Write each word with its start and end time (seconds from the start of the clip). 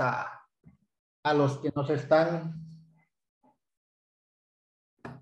a, 0.00 0.30
a 1.22 1.34
los 1.34 1.58
que 1.58 1.72
nos 1.74 1.88
están 1.90 2.64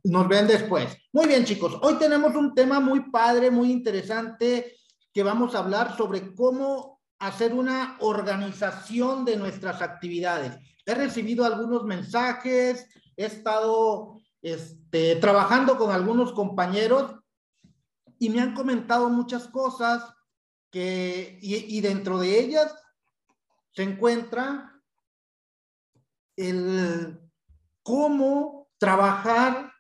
nos 0.05 0.29
ven 0.29 0.47
después. 0.47 0.97
Muy 1.13 1.27
bien, 1.27 1.45
chicos. 1.45 1.79
Hoy 1.83 1.95
tenemos 1.95 2.35
un 2.35 2.55
tema 2.55 2.81
muy 2.81 3.11
padre, 3.11 3.51
muy 3.51 3.71
interesante, 3.71 4.77
que 5.13 5.23
vamos 5.23 5.55
a 5.55 5.59
hablar 5.59 5.97
sobre 5.97 6.35
cómo 6.35 7.01
hacer 7.19 7.55
una 7.55 7.97
organización 8.01 9.25
de 9.25 9.37
nuestras 9.37 9.81
actividades. 9.81 10.59
He 10.85 10.95
recibido 10.95 11.45
algunos 11.45 11.85
mensajes, 11.85 12.89
he 13.17 13.27
estado 13.27 14.19
este, 14.41 15.17
trabajando 15.17 15.79
con 15.79 15.93
algunos 15.93 16.33
compañeros 16.33 17.15
y 18.19 18.29
me 18.31 18.41
han 18.41 18.55
comentado 18.55 19.09
muchas 19.09 19.47
cosas 19.49 20.03
que, 20.71 21.39
y, 21.41 21.77
y 21.77 21.81
dentro 21.81 22.19
de 22.19 22.41
ellas 22.41 22.75
se 23.73 23.83
encuentra 23.83 24.81
el 26.37 27.21
cómo 27.83 28.69
trabajar 28.79 29.73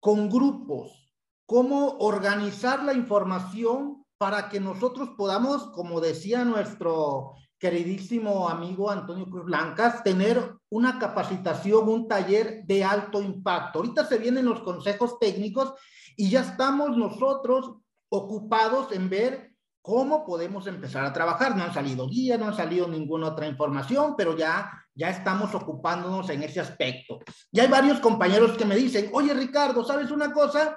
con 0.00 0.28
grupos, 0.28 1.12
cómo 1.46 1.98
organizar 1.98 2.84
la 2.84 2.92
información 2.92 4.04
para 4.18 4.48
que 4.48 4.60
nosotros 4.60 5.10
podamos, 5.16 5.70
como 5.70 6.00
decía 6.00 6.44
nuestro 6.44 7.34
queridísimo 7.58 8.48
amigo 8.48 8.90
Antonio 8.90 9.26
Cruz 9.26 9.44
Blancas, 9.44 10.02
tener 10.04 10.54
una 10.70 10.98
capacitación, 10.98 11.88
un 11.88 12.06
taller 12.06 12.64
de 12.66 12.84
alto 12.84 13.20
impacto. 13.20 13.80
Ahorita 13.80 14.04
se 14.06 14.18
vienen 14.18 14.44
los 14.44 14.60
consejos 14.60 15.18
técnicos 15.18 15.74
y 16.16 16.30
ya 16.30 16.40
estamos 16.40 16.96
nosotros 16.96 17.76
ocupados 18.10 18.92
en 18.92 19.08
ver 19.08 19.47
cómo 19.82 20.24
podemos 20.24 20.66
empezar 20.66 21.04
a 21.04 21.12
trabajar. 21.12 21.56
No 21.56 21.64
han 21.64 21.74
salido 21.74 22.08
guías, 22.08 22.38
no 22.38 22.46
han 22.46 22.56
salido 22.56 22.88
ninguna 22.88 23.28
otra 23.28 23.46
información, 23.46 24.14
pero 24.16 24.36
ya 24.36 24.70
ya 24.98 25.10
estamos 25.10 25.54
ocupándonos 25.54 26.28
en 26.28 26.42
ese 26.42 26.58
aspecto. 26.58 27.20
Y 27.52 27.60
hay 27.60 27.68
varios 27.68 28.00
compañeros 28.00 28.58
que 28.58 28.64
me 28.64 28.74
dicen, 28.74 29.08
oye 29.12 29.32
Ricardo, 29.32 29.84
¿sabes 29.84 30.10
una 30.10 30.32
cosa? 30.32 30.76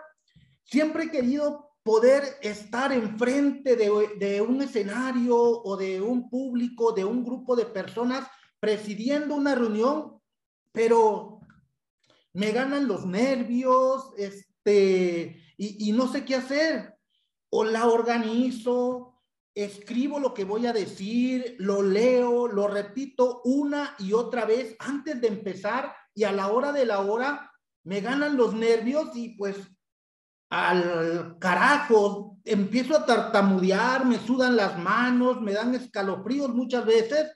Siempre 0.63 1.05
he 1.05 1.11
querido 1.11 1.71
poder 1.81 2.37
estar 2.43 2.91
enfrente 2.91 3.75
de, 3.75 3.89
de 4.19 4.39
un 4.39 4.61
escenario 4.61 5.35
o 5.35 5.75
de 5.75 5.99
un 5.99 6.29
público, 6.29 6.91
de 6.91 7.03
un 7.03 7.25
grupo 7.25 7.55
de 7.55 7.65
personas 7.65 8.27
presidiendo 8.59 9.33
una 9.33 9.55
reunión, 9.55 10.21
pero 10.71 11.39
me 12.33 12.51
ganan 12.51 12.87
los 12.87 13.07
nervios, 13.07 14.11
este, 14.17 15.41
y, 15.57 15.89
y 15.89 15.91
no 15.93 16.07
sé 16.07 16.23
qué 16.23 16.35
hacer. 16.35 16.90
O 17.51 17.63
la 17.63 17.87
organizo, 17.87 19.21
escribo 19.53 20.19
lo 20.19 20.33
que 20.33 20.45
voy 20.45 20.65
a 20.65 20.73
decir, 20.73 21.55
lo 21.59 21.81
leo, 21.81 22.47
lo 22.47 22.67
repito 22.67 23.41
una 23.43 23.95
y 23.99 24.13
otra 24.13 24.45
vez 24.45 24.75
antes 24.79 25.19
de 25.19 25.27
empezar 25.27 25.93
y 26.15 26.23
a 26.23 26.31
la 26.31 26.47
hora 26.47 26.71
de 26.71 26.85
la 26.85 26.99
hora 26.99 27.51
me 27.83 28.01
ganan 28.01 28.37
los 28.37 28.53
nervios 28.53 29.09
y 29.15 29.29
pues 29.29 29.57
al 30.49 31.37
carajo, 31.39 32.37
empiezo 32.43 32.97
a 32.97 33.05
tartamudear, 33.05 34.05
me 34.05 34.19
sudan 34.19 34.57
las 34.57 34.77
manos, 34.77 35.41
me 35.41 35.53
dan 35.53 35.73
escalofríos 35.73 36.53
muchas 36.53 36.85
veces 36.85 37.31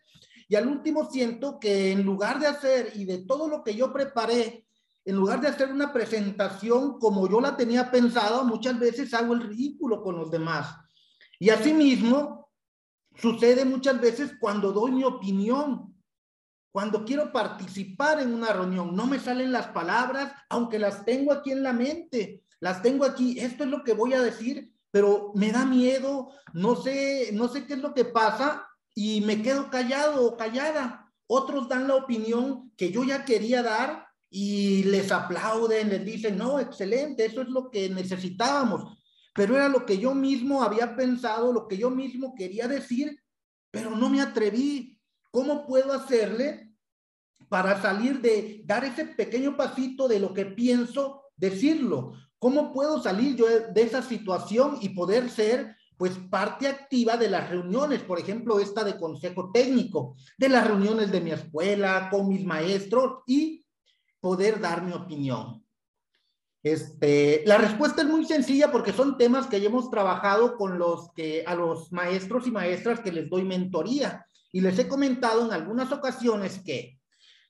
y 0.48 0.56
al 0.56 0.68
último 0.68 1.10
siento 1.10 1.60
que 1.60 1.92
en 1.92 2.04
lugar 2.04 2.40
de 2.40 2.48
hacer 2.48 2.92
y 2.96 3.06
de 3.06 3.20
todo 3.20 3.48
lo 3.48 3.64
que 3.64 3.74
yo 3.76 3.92
preparé, 3.94 4.65
en 5.06 5.16
lugar 5.16 5.40
de 5.40 5.48
hacer 5.48 5.72
una 5.72 5.94
presentación 5.94 7.00
como 7.00 7.30
yo 7.30 7.40
la 7.40 7.56
tenía 7.56 7.92
pensado, 7.92 8.44
muchas 8.44 8.80
veces 8.80 9.14
hago 9.14 9.34
el 9.36 9.42
ridículo 9.42 10.02
con 10.02 10.18
los 10.18 10.32
demás. 10.32 10.76
Y 11.40 11.52
asimismo, 11.52 12.50
sucede 13.16 13.66
muchas 13.66 14.02
veces 14.02 14.34
cuando 14.40 14.72
doy 14.72 14.92
mi 14.92 15.04
opinión, 15.04 15.96
cuando 16.72 17.06
quiero 17.06 17.32
participar 17.32 18.20
en 18.20 18.34
una 18.34 18.52
reunión, 18.52 18.96
no 18.96 19.06
me 19.06 19.20
salen 19.20 19.52
las 19.52 19.68
palabras, 19.68 20.34
aunque 20.50 20.80
las 20.80 21.06
tengo 21.06 21.32
aquí 21.32 21.52
en 21.52 21.62
la 21.62 21.72
mente, 21.72 22.44
las 22.60 22.82
tengo 22.82 23.06
aquí, 23.06 23.40
esto 23.40 23.64
es 23.64 23.70
lo 23.70 23.84
que 23.84 23.94
voy 23.94 24.14
a 24.14 24.22
decir, 24.22 24.74
pero 24.90 25.32
me 25.36 25.52
da 25.52 25.66
miedo, 25.66 26.32
no 26.54 26.76
sé, 26.76 27.30
no 27.34 27.48
sé 27.48 27.68
qué 27.68 27.74
es 27.76 27.80
lo 27.80 27.94
que 27.94 28.06
pasa 28.06 28.68
y 28.94 29.22
me 29.22 29.42
quedo 29.42 29.70
callado 29.70 30.26
o 30.26 30.36
callada. 30.36 31.14
Otros 31.28 31.70
dan 31.70 31.88
la 31.88 31.96
opinión 31.96 32.72
que 32.76 32.92
yo 32.92 33.04
ya 33.04 33.24
quería 33.24 33.62
dar 33.62 34.05
y 34.38 34.84
les 34.84 35.12
aplauden, 35.12 35.90
les 35.90 36.04
dicen, 36.04 36.38
no, 36.38 36.60
excelente, 36.60 37.26
eso 37.26 37.42
es 37.42 37.48
lo 37.48 37.70
que 37.70 37.90
necesitábamos 37.90 38.98
pero 39.36 39.58
era 39.58 39.68
lo 39.68 39.86
que 39.86 39.98
yo 39.98 40.16
mismo 40.16 40.64
había 40.64 40.96
pensado, 40.96 41.52
lo 41.52 41.68
que 41.68 41.78
yo 41.78 41.90
mismo 41.90 42.34
quería 42.36 42.70
decir, 42.70 43.20
pero 43.70 43.92
no 43.92 44.10
me 44.10 44.22
atreví. 44.22 44.98
¿Cómo 45.30 45.68
puedo 45.68 45.92
hacerle 45.92 46.74
para 47.50 47.82
salir 47.82 48.22
de 48.22 48.62
dar 48.64 48.86
ese 48.86 49.04
pequeño 49.04 49.58
pasito 49.58 50.08
de 50.08 50.22
lo 50.22 50.34
que 50.34 50.46
pienso, 50.46 51.24
decirlo? 51.36 52.14
¿Cómo 52.40 52.72
puedo 52.72 53.04
salir 53.04 53.36
yo 53.36 53.46
de 53.46 53.82
esa 53.82 54.02
situación 54.02 54.78
y 54.80 54.90
poder 54.90 55.30
ser 55.30 55.76
pues 55.98 56.14
parte 56.30 56.68
activa 56.70 57.18
de 57.18 57.30
las 57.30 57.50
reuniones, 57.50 58.04
por 58.04 58.20
ejemplo, 58.20 58.60
esta 58.60 58.86
de 58.86 58.98
consejo 58.98 59.52
técnico, 59.54 60.16
de 60.38 60.48
las 60.48 60.66
reuniones 60.66 61.12
de 61.12 61.20
mi 61.20 61.32
escuela, 61.32 62.08
con 62.10 62.30
mis 62.30 62.46
maestros 62.46 63.24
y 63.28 63.65
poder 64.26 64.60
dar 64.60 64.82
mi 64.82 64.92
opinión. 64.92 65.64
Este, 66.64 67.44
la 67.46 67.60
respuesta 67.60 68.02
es 68.02 68.08
muy 68.08 68.26
sencilla 68.26 68.72
porque 68.72 68.92
son 68.92 69.20
temas 69.20 69.46
que 69.46 69.58
hemos 69.58 69.92
trabajado 69.92 70.58
con 70.58 70.80
los 70.80 71.12
que 71.14 71.44
a 71.46 71.54
los 71.54 71.92
maestros 71.92 72.48
y 72.48 72.52
maestras 72.52 73.02
que 73.02 73.12
les 73.12 73.30
doy 73.30 73.44
mentoría 73.44 74.26
y 74.52 74.62
les 74.62 74.80
he 74.80 74.88
comentado 74.88 75.46
en 75.46 75.54
algunas 75.54 75.92
ocasiones 75.92 76.60
que 76.66 77.00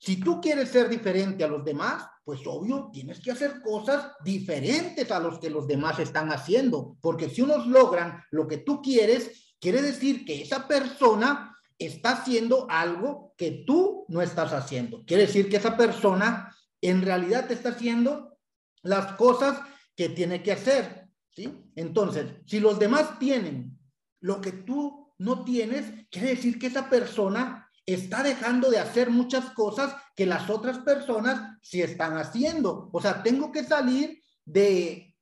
si 0.02 0.18
tú 0.18 0.41
quieres 0.41 0.68
ser 0.68 0.90
diferente 0.90 1.46
a 1.46 1.47
los 1.47 1.64
demás, 1.64 2.08
pues 2.25 2.41
obvio 2.46 2.90
tienes 2.91 3.22
que 3.22 3.31
hacer 3.31 3.62
cosas 3.62 4.12
diferentes 4.25 5.09
a 5.12 5.22
los 5.22 5.40
que 5.40 5.50
los 5.50 5.68
demás 5.68 5.97
están 6.00 6.30
haciendo, 6.30 6.97
porque 7.00 7.30
si 7.30 7.41
unos 7.41 7.68
logran 7.68 8.22
lo 8.31 8.50
que 8.50 8.58
tú 8.58 8.81
quieres, 8.81 9.56
quiere 9.62 9.81
decir 9.81 10.25
que 10.25 10.41
esa 10.41 10.68
persona 10.68 11.56
está 11.80 12.12
haciendo 12.12 12.68
algo 12.69 13.34
que 13.38 13.64
tú 13.66 14.06
no 14.09 14.22
estás 14.22 14.53
haciendo. 14.53 15.03
Quiere 15.06 15.25
decir 15.25 15.50
que 15.50 15.58
esa 15.58 15.75
persona 15.75 16.52
en 16.90 17.01
realidad 17.01 17.51
está 17.51 17.69
haciendo 17.69 18.38
las 18.84 19.13
cosas 19.13 19.59
que 19.96 20.09
tiene 20.09 20.44
que 20.44 20.51
hacer, 20.51 21.07
¿sí? 21.31 21.72
Entonces, 21.75 22.25
si 22.46 22.59
los 22.59 22.78
demás 22.79 23.18
tienen 23.19 23.79
lo 24.19 24.41
que 24.41 24.51
tú 24.51 25.13
no 25.18 25.44
tienes, 25.44 25.85
quiere 26.12 26.29
decir 26.29 26.59
que 26.59 26.68
esa 26.68 26.90
persona 26.90 27.69
está 27.85 28.23
dejando 28.23 28.69
de 28.69 28.79
hacer 28.79 29.09
muchas 29.09 29.51
cosas 29.51 29.96
que 30.16 30.25
las 30.25 30.50
otras 30.50 30.79
personas 30.79 31.57
sí 31.62 31.81
están 31.81 32.18
haciendo. 32.18 32.90
O 32.91 33.02
sea, 33.02 33.22
tengo 33.22 33.52
que 33.52 33.63
salir 33.63 34.22
de 34.44 35.16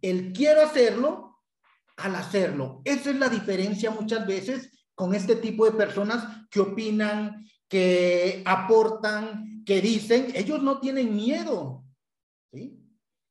el 0.00 0.32
quiero 0.32 0.62
hacerlo 0.62 1.38
al 1.96 2.14
hacerlo. 2.14 2.80
Esa 2.84 3.10
es 3.10 3.16
la 3.16 3.28
diferencia 3.28 3.90
muchas 3.90 4.26
veces 4.26 4.70
con 4.94 5.14
este 5.14 5.36
tipo 5.36 5.64
de 5.64 5.72
personas 5.72 6.46
que 6.50 6.60
opinan, 6.60 7.46
que 7.68 8.42
aportan, 8.46 9.47
que 9.68 9.82
dicen, 9.82 10.32
ellos 10.34 10.62
no 10.62 10.80
tienen 10.80 11.14
miedo. 11.14 11.84
¿sí? 12.50 12.82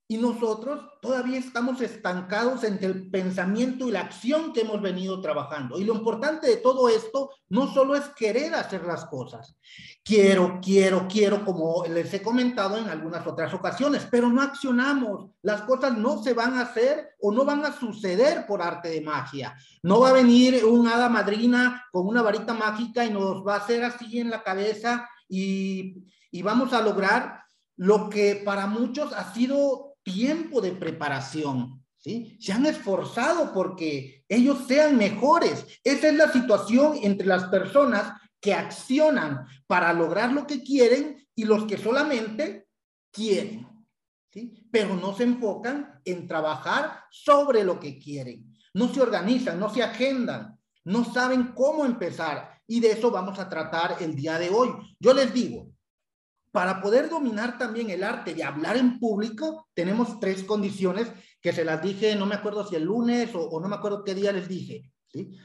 Y 0.07 0.17
nosotros 0.17 0.79
todavía 1.01 1.39
estamos 1.39 1.81
estancados 1.81 2.63
entre 2.63 2.85
el 2.85 3.09
pensamiento 3.09 3.87
y 3.87 3.91
la 3.91 4.01
acción 4.01 4.53
que 4.53 4.61
hemos 4.61 4.79
venido 4.79 5.19
trabajando. 5.19 5.79
Y 5.79 5.83
lo 5.83 5.95
importante 5.95 6.45
de 6.45 6.57
todo 6.57 6.89
esto 6.89 7.31
no 7.49 7.73
solo 7.73 7.95
es 7.95 8.03
querer 8.09 8.53
hacer 8.53 8.85
las 8.85 9.05
cosas. 9.05 9.57
Quiero, 10.03 10.59
quiero, 10.61 11.07
quiero, 11.09 11.43
como 11.43 11.83
les 11.87 12.13
he 12.13 12.21
comentado 12.21 12.77
en 12.77 12.87
algunas 12.87 13.25
otras 13.25 13.51
ocasiones, 13.55 14.07
pero 14.11 14.29
no 14.29 14.43
accionamos. 14.43 15.31
Las 15.41 15.63
cosas 15.63 15.97
no 15.97 16.21
se 16.21 16.35
van 16.35 16.53
a 16.53 16.61
hacer 16.61 17.15
o 17.19 17.31
no 17.31 17.45
van 17.45 17.65
a 17.65 17.73
suceder 17.73 18.45
por 18.45 18.61
arte 18.61 18.89
de 18.89 19.01
magia. 19.01 19.57
No 19.81 20.01
va 20.01 20.11
a 20.11 20.13
venir 20.13 20.63
un 20.63 20.87
hada 20.87 21.09
madrina 21.09 21.83
con 21.91 22.05
una 22.05 22.21
varita 22.21 22.53
mágica 22.53 23.03
y 23.03 23.09
nos 23.09 23.45
va 23.45 23.55
a 23.55 23.57
hacer 23.57 23.83
así 23.83 24.19
en 24.19 24.29
la 24.29 24.43
cabeza 24.43 25.09
y, 25.27 26.03
vamos 26.43 26.71
a 26.73 26.81
lograr 26.81 27.43
lo 27.75 28.09
que 28.09 28.41
para 28.45 28.67
muchos 28.67 29.11
ha 29.13 29.33
sido 29.33 29.97
tiempo 30.03 30.61
de 30.61 30.71
preparación, 30.71 31.83
¿sí? 31.97 32.37
Se 32.39 32.53
han 32.53 32.65
esforzado 32.65 33.53
porque 33.53 34.23
ellos 34.29 34.65
sean 34.67 34.97
mejores. 34.97 35.65
Esa 35.83 36.07
es 36.07 36.13
la 36.13 36.31
situación 36.31 36.99
entre 37.01 37.27
las 37.27 37.45
personas 37.45 38.13
que 38.39 38.53
accionan 38.53 39.45
para 39.67 39.93
lograr 39.93 40.31
lo 40.31 40.47
que 40.47 40.63
quieren 40.63 41.27
y 41.35 41.45
los 41.45 41.65
que 41.65 41.77
solamente 41.77 42.67
quieren, 43.11 43.67
¿sí? 44.31 44.67
Pero 44.71 44.95
no 44.95 45.15
se 45.15 45.23
enfocan 45.23 45.99
en 46.05 46.27
trabajar 46.27 47.03
sobre 47.11 47.63
lo 47.63 47.79
que 47.79 47.99
quieren. 47.99 48.53
No 48.73 48.93
se 48.93 49.01
organizan, 49.01 49.59
no 49.59 49.69
se 49.69 49.83
agendan, 49.83 50.57
no 50.83 51.03
saben 51.03 51.53
cómo 51.53 51.85
empezar. 51.85 52.56
Y 52.67 52.81
de 52.81 52.91
eso 52.91 53.09
vamos 53.09 53.39
a 53.39 53.49
tratar 53.49 53.97
el 54.01 54.15
día 54.15 54.37
de 54.37 54.49
hoy. 54.49 54.69
Yo 54.99 55.13
les 55.13 55.33
digo, 55.33 55.71
para 56.51 56.81
poder 56.81 57.09
dominar 57.09 57.57
también 57.57 57.89
el 57.89 58.03
arte 58.03 58.33
de 58.33 58.43
hablar 58.43 58.77
en 58.77 58.99
público, 58.99 59.67
tenemos 59.73 60.19
tres 60.19 60.43
condiciones 60.43 61.11
que 61.41 61.53
se 61.53 61.63
las 61.63 61.81
dije, 61.81 62.15
no 62.15 62.25
me 62.25 62.35
acuerdo 62.35 62.67
si 62.67 62.75
el 62.75 62.83
lunes 62.83 63.29
o, 63.33 63.59
no 63.59 63.67
me 63.67 63.75
acuerdo 63.75 64.03
qué 64.03 64.13
día 64.13 64.31
les 64.31 64.47
dije. 64.47 64.91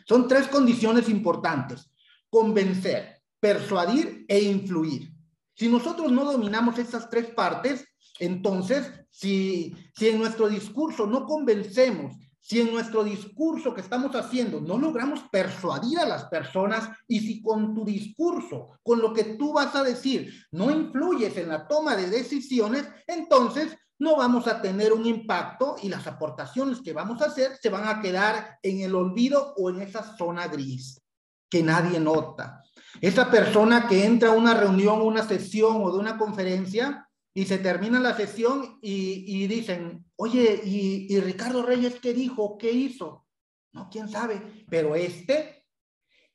Son 0.06 0.26
tres 0.26 0.48
condiciones 0.48 1.08
importantes. 1.08 1.90
Convencer. 2.28 3.20
persuadir 3.38 4.24
e 4.28 4.40
influir. 4.40 5.12
Si 5.54 5.68
nosotros 5.68 6.12
no 6.12 6.24
dominamos 6.24 6.78
estas 6.78 7.10
tres 7.10 7.26
partes, 7.34 7.84
entonces, 8.20 8.90
si, 9.10 9.74
si 9.96 10.08
en 10.08 10.18
nuestro 10.18 10.48
discurso 10.48 11.06
no 11.06 11.26
convencemos, 11.26 12.14
si 12.42 12.60
en 12.60 12.72
nuestro 12.72 13.04
discurso 13.04 13.72
que 13.72 13.80
estamos 13.80 14.14
haciendo 14.16 14.60
no 14.60 14.76
logramos 14.76 15.22
persuadir 15.30 16.00
a 16.00 16.06
las 16.06 16.24
personas 16.24 16.90
y 17.06 17.20
si 17.20 17.40
con 17.40 17.72
tu 17.72 17.84
discurso, 17.84 18.70
con 18.82 19.00
lo 19.00 19.14
que 19.14 19.36
tú 19.36 19.52
vas 19.52 19.74
a 19.76 19.84
decir, 19.84 20.46
no 20.50 20.70
influyes 20.70 21.36
en 21.36 21.48
la 21.48 21.68
toma 21.68 21.96
de 21.96 22.10
decisiones, 22.10 22.86
entonces 23.06 23.76
no 24.00 24.16
vamos 24.16 24.48
a 24.48 24.60
tener 24.60 24.92
un 24.92 25.06
impacto 25.06 25.76
y 25.80 25.88
las 25.88 26.08
aportaciones 26.08 26.80
que 26.80 26.92
vamos 26.92 27.22
a 27.22 27.26
hacer 27.26 27.56
se 27.62 27.68
van 27.68 27.86
a 27.86 28.00
quedar 28.00 28.58
en 28.60 28.80
el 28.80 28.96
olvido 28.96 29.54
o 29.56 29.70
en 29.70 29.80
esa 29.80 30.16
zona 30.16 30.48
gris 30.48 31.00
que 31.48 31.62
nadie 31.62 32.00
nota. 32.00 32.64
Esa 33.00 33.30
persona 33.30 33.86
que 33.86 34.04
entra 34.04 34.30
a 34.30 34.32
una 34.32 34.54
reunión, 34.54 35.00
una 35.02 35.22
sesión 35.22 35.82
o 35.84 35.92
de 35.92 35.98
una 35.98 36.18
conferencia 36.18 37.08
y 37.34 37.46
se 37.46 37.58
termina 37.58 37.98
la 37.98 38.16
sesión 38.16 38.78
y, 38.82 39.46
dicen, 39.46 40.04
oye, 40.16 40.60
¿y, 40.64 41.18
Ricardo 41.20 41.62
Reyes 41.62 41.98
qué 42.00 42.12
dijo? 42.12 42.58
¿Qué 42.58 42.70
hizo? 42.70 43.26
No, 43.72 43.88
quién 43.90 44.08
sabe, 44.08 44.64
pero 44.68 44.94
este, 44.94 45.64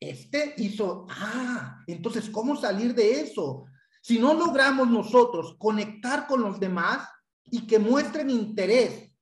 este 0.00 0.54
hizo, 0.58 1.06
ah, 1.10 1.84
entonces, 1.86 2.28
¿cómo 2.30 2.56
salir 2.56 2.94
de 2.94 3.20
eso? 3.20 3.66
Si 4.02 4.18
no 4.18 4.34
logramos 4.34 4.88
nosotros 4.88 5.56
conectar 5.58 6.26
con 6.26 6.40
los 6.40 6.58
demás 6.58 7.08
y 7.50 7.66
que 7.66 7.78
muestren 7.78 8.30
interés 8.30 9.12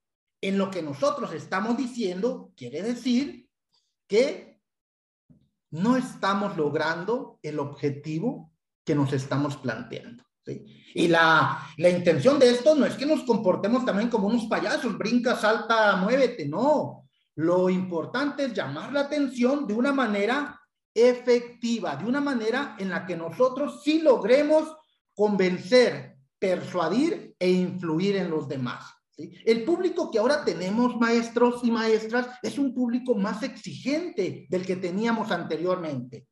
en 0.40 0.56
lo 0.56 0.70
que 0.70 0.82
nosotros 0.82 1.32
estamos 1.34 1.76
diciendo, 1.76 2.52
quiere 2.56 2.82
decir 2.82 3.50
que 4.06 4.62
no 5.70 5.96
estamos 5.96 6.56
logrando 6.56 7.38
el 7.43 7.58
objetivo 7.58 8.52
que 8.84 8.94
nos 8.94 9.12
estamos 9.12 9.56
planteando. 9.56 10.25
Y 10.94 11.08
la, 11.08 11.58
la 11.76 11.90
intención 11.90 12.38
de 12.38 12.50
esto 12.50 12.75
no 12.75 12.87
es 12.87 12.94
que 12.94 13.06
nos 13.06 13.25
comportemos 13.25 13.84
también 13.84 14.08
como 14.08 14.28
unos 14.28 14.46
payasos, 14.46 14.96
brinca, 14.96 15.37
salta, 15.37 15.96
muévete, 15.96 16.46
no. 16.46 17.08
Lo 17.34 17.69
importante 17.69 18.44
es 18.44 18.54
llamar 18.54 18.93
la 18.93 19.00
atención 19.00 19.66
de 19.66 19.75
una 19.75 19.93
manera 19.93 20.58
efectiva, 20.94 21.96
de 21.96 22.06
una 22.06 22.20
manera 22.20 22.76
en 22.78 22.88
la 22.88 23.04
que 23.04 23.16
nosotros 23.16 23.82
sí 23.84 24.00
logremos 24.00 24.75
convencer, 25.14 26.16
persuadir 26.38 27.34
e 27.38 27.50
influir 27.50 28.16
en 28.16 28.31
los 28.31 28.49
demás. 28.49 28.84
El 29.19 29.64
público 29.64 30.10
que 30.10 30.19
ahora 30.19 30.44
tenemos, 30.44 30.96
maestros 30.96 31.60
y 31.62 31.70
maestras, 31.70 32.28
es 32.42 32.58
un 32.58 32.75
público 32.75 33.14
más 33.14 33.42
exigente 33.42 34.46
del 34.49 34.64
que 34.64 34.76
teníamos 34.76 35.31
anteriormente. 35.31 36.26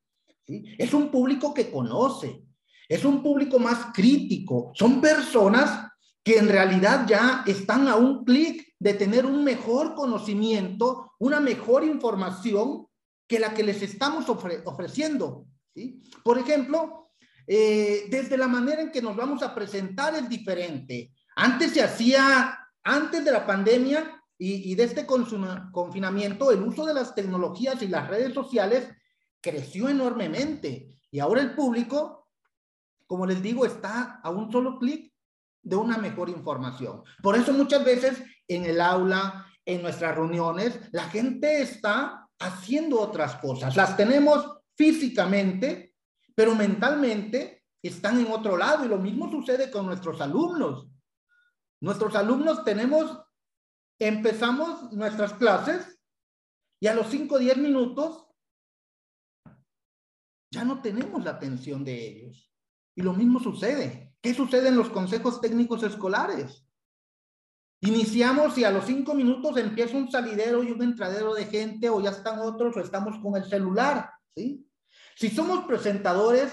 Es 0.46 0.92
un 0.92 1.10
público 1.10 1.54
que 1.54 1.70
conoce, 1.70 2.42
es 2.88 3.04
un 3.04 3.22
público 3.22 3.58
más 3.58 3.92
crítico, 3.94 4.72
son 4.74 5.00
personas 5.00 5.88
que 6.22 6.38
en 6.38 6.48
realidad 6.48 7.06
ya 7.06 7.44
están 7.46 7.86
a 7.86 7.96
un 7.96 8.24
clic 8.24 8.74
de 8.78 8.94
tener 8.94 9.26
un 9.26 9.44
mejor 9.44 9.94
conocimiento, 9.94 11.12
una 11.18 11.38
mejor 11.38 11.84
información 11.84 12.86
que 13.28 13.38
la 13.38 13.52
que 13.52 13.62
les 13.62 13.82
estamos 13.82 14.26
ofreciendo. 14.28 15.46
Por 16.22 16.38
ejemplo, 16.38 17.10
eh, 17.46 18.06
desde 18.10 18.38
la 18.38 18.48
manera 18.48 18.80
en 18.80 18.90
que 18.90 19.02
nos 19.02 19.16
vamos 19.16 19.42
a 19.42 19.54
presentar 19.54 20.14
es 20.14 20.28
diferente. 20.28 21.12
Antes 21.36 21.72
se 21.72 21.82
hacía, 21.82 22.58
antes 22.82 23.24
de 23.24 23.30
la 23.30 23.46
pandemia 23.46 24.22
y 24.36 24.74
de 24.74 24.84
este 24.84 25.06
confinamiento, 25.06 26.50
el 26.50 26.62
uso 26.62 26.84
de 26.84 26.92
las 26.92 27.14
tecnologías 27.14 27.80
y 27.82 27.88
las 27.88 28.08
redes 28.08 28.34
sociales 28.34 28.88
creció 29.40 29.88
enormemente. 29.88 30.94
Y 31.10 31.20
ahora 31.20 31.40
el 31.40 31.54
público 31.54 32.23
como 33.14 33.26
les 33.26 33.40
digo, 33.40 33.64
está 33.64 34.18
a 34.24 34.28
un 34.28 34.50
solo 34.50 34.76
clic 34.76 35.14
de 35.62 35.76
una 35.76 35.98
mejor 35.98 36.28
información. 36.30 37.04
Por 37.22 37.36
eso 37.36 37.52
muchas 37.52 37.84
veces 37.84 38.20
en 38.48 38.64
el 38.64 38.80
aula, 38.80 39.46
en 39.64 39.82
nuestras 39.82 40.16
reuniones, 40.16 40.80
la 40.90 41.04
gente 41.04 41.62
está 41.62 42.28
haciendo 42.40 43.00
otras 43.00 43.36
cosas. 43.36 43.76
Las 43.76 43.96
tenemos 43.96 44.58
físicamente, 44.76 45.94
pero 46.34 46.56
mentalmente 46.56 47.62
están 47.80 48.18
en 48.18 48.32
otro 48.32 48.56
lado. 48.56 48.84
Y 48.84 48.88
lo 48.88 48.98
mismo 48.98 49.30
sucede 49.30 49.70
con 49.70 49.86
nuestros 49.86 50.20
alumnos. 50.20 50.88
Nuestros 51.80 52.16
alumnos 52.16 52.64
tenemos, 52.64 53.16
empezamos 54.00 54.92
nuestras 54.92 55.34
clases 55.34 56.00
y 56.80 56.88
a 56.88 56.94
los 56.94 57.06
5 57.06 57.32
o 57.36 57.38
10 57.38 57.58
minutos 57.58 58.26
ya 60.52 60.64
no 60.64 60.82
tenemos 60.82 61.22
la 61.24 61.30
atención 61.30 61.84
de 61.84 62.08
ellos. 62.08 62.53
Y 62.94 63.02
lo 63.02 63.12
mismo 63.12 63.40
sucede. 63.40 64.14
¿Qué 64.20 64.34
sucede 64.34 64.68
en 64.68 64.76
los 64.76 64.90
consejos 64.90 65.40
técnicos 65.40 65.82
escolares? 65.82 66.64
Iniciamos 67.80 68.56
y 68.56 68.64
a 68.64 68.70
los 68.70 68.86
cinco 68.86 69.14
minutos 69.14 69.58
empieza 69.58 69.96
un 69.96 70.10
salidero 70.10 70.62
y 70.62 70.70
un 70.70 70.82
entradero 70.82 71.34
de 71.34 71.44
gente 71.44 71.90
o 71.90 72.00
ya 72.00 72.10
están 72.10 72.38
otros 72.38 72.76
o 72.76 72.80
estamos 72.80 73.18
con 73.18 73.36
el 73.36 73.44
celular, 73.44 74.10
¿sí? 74.34 74.66
Si 75.16 75.28
somos 75.28 75.66
presentadores 75.66 76.52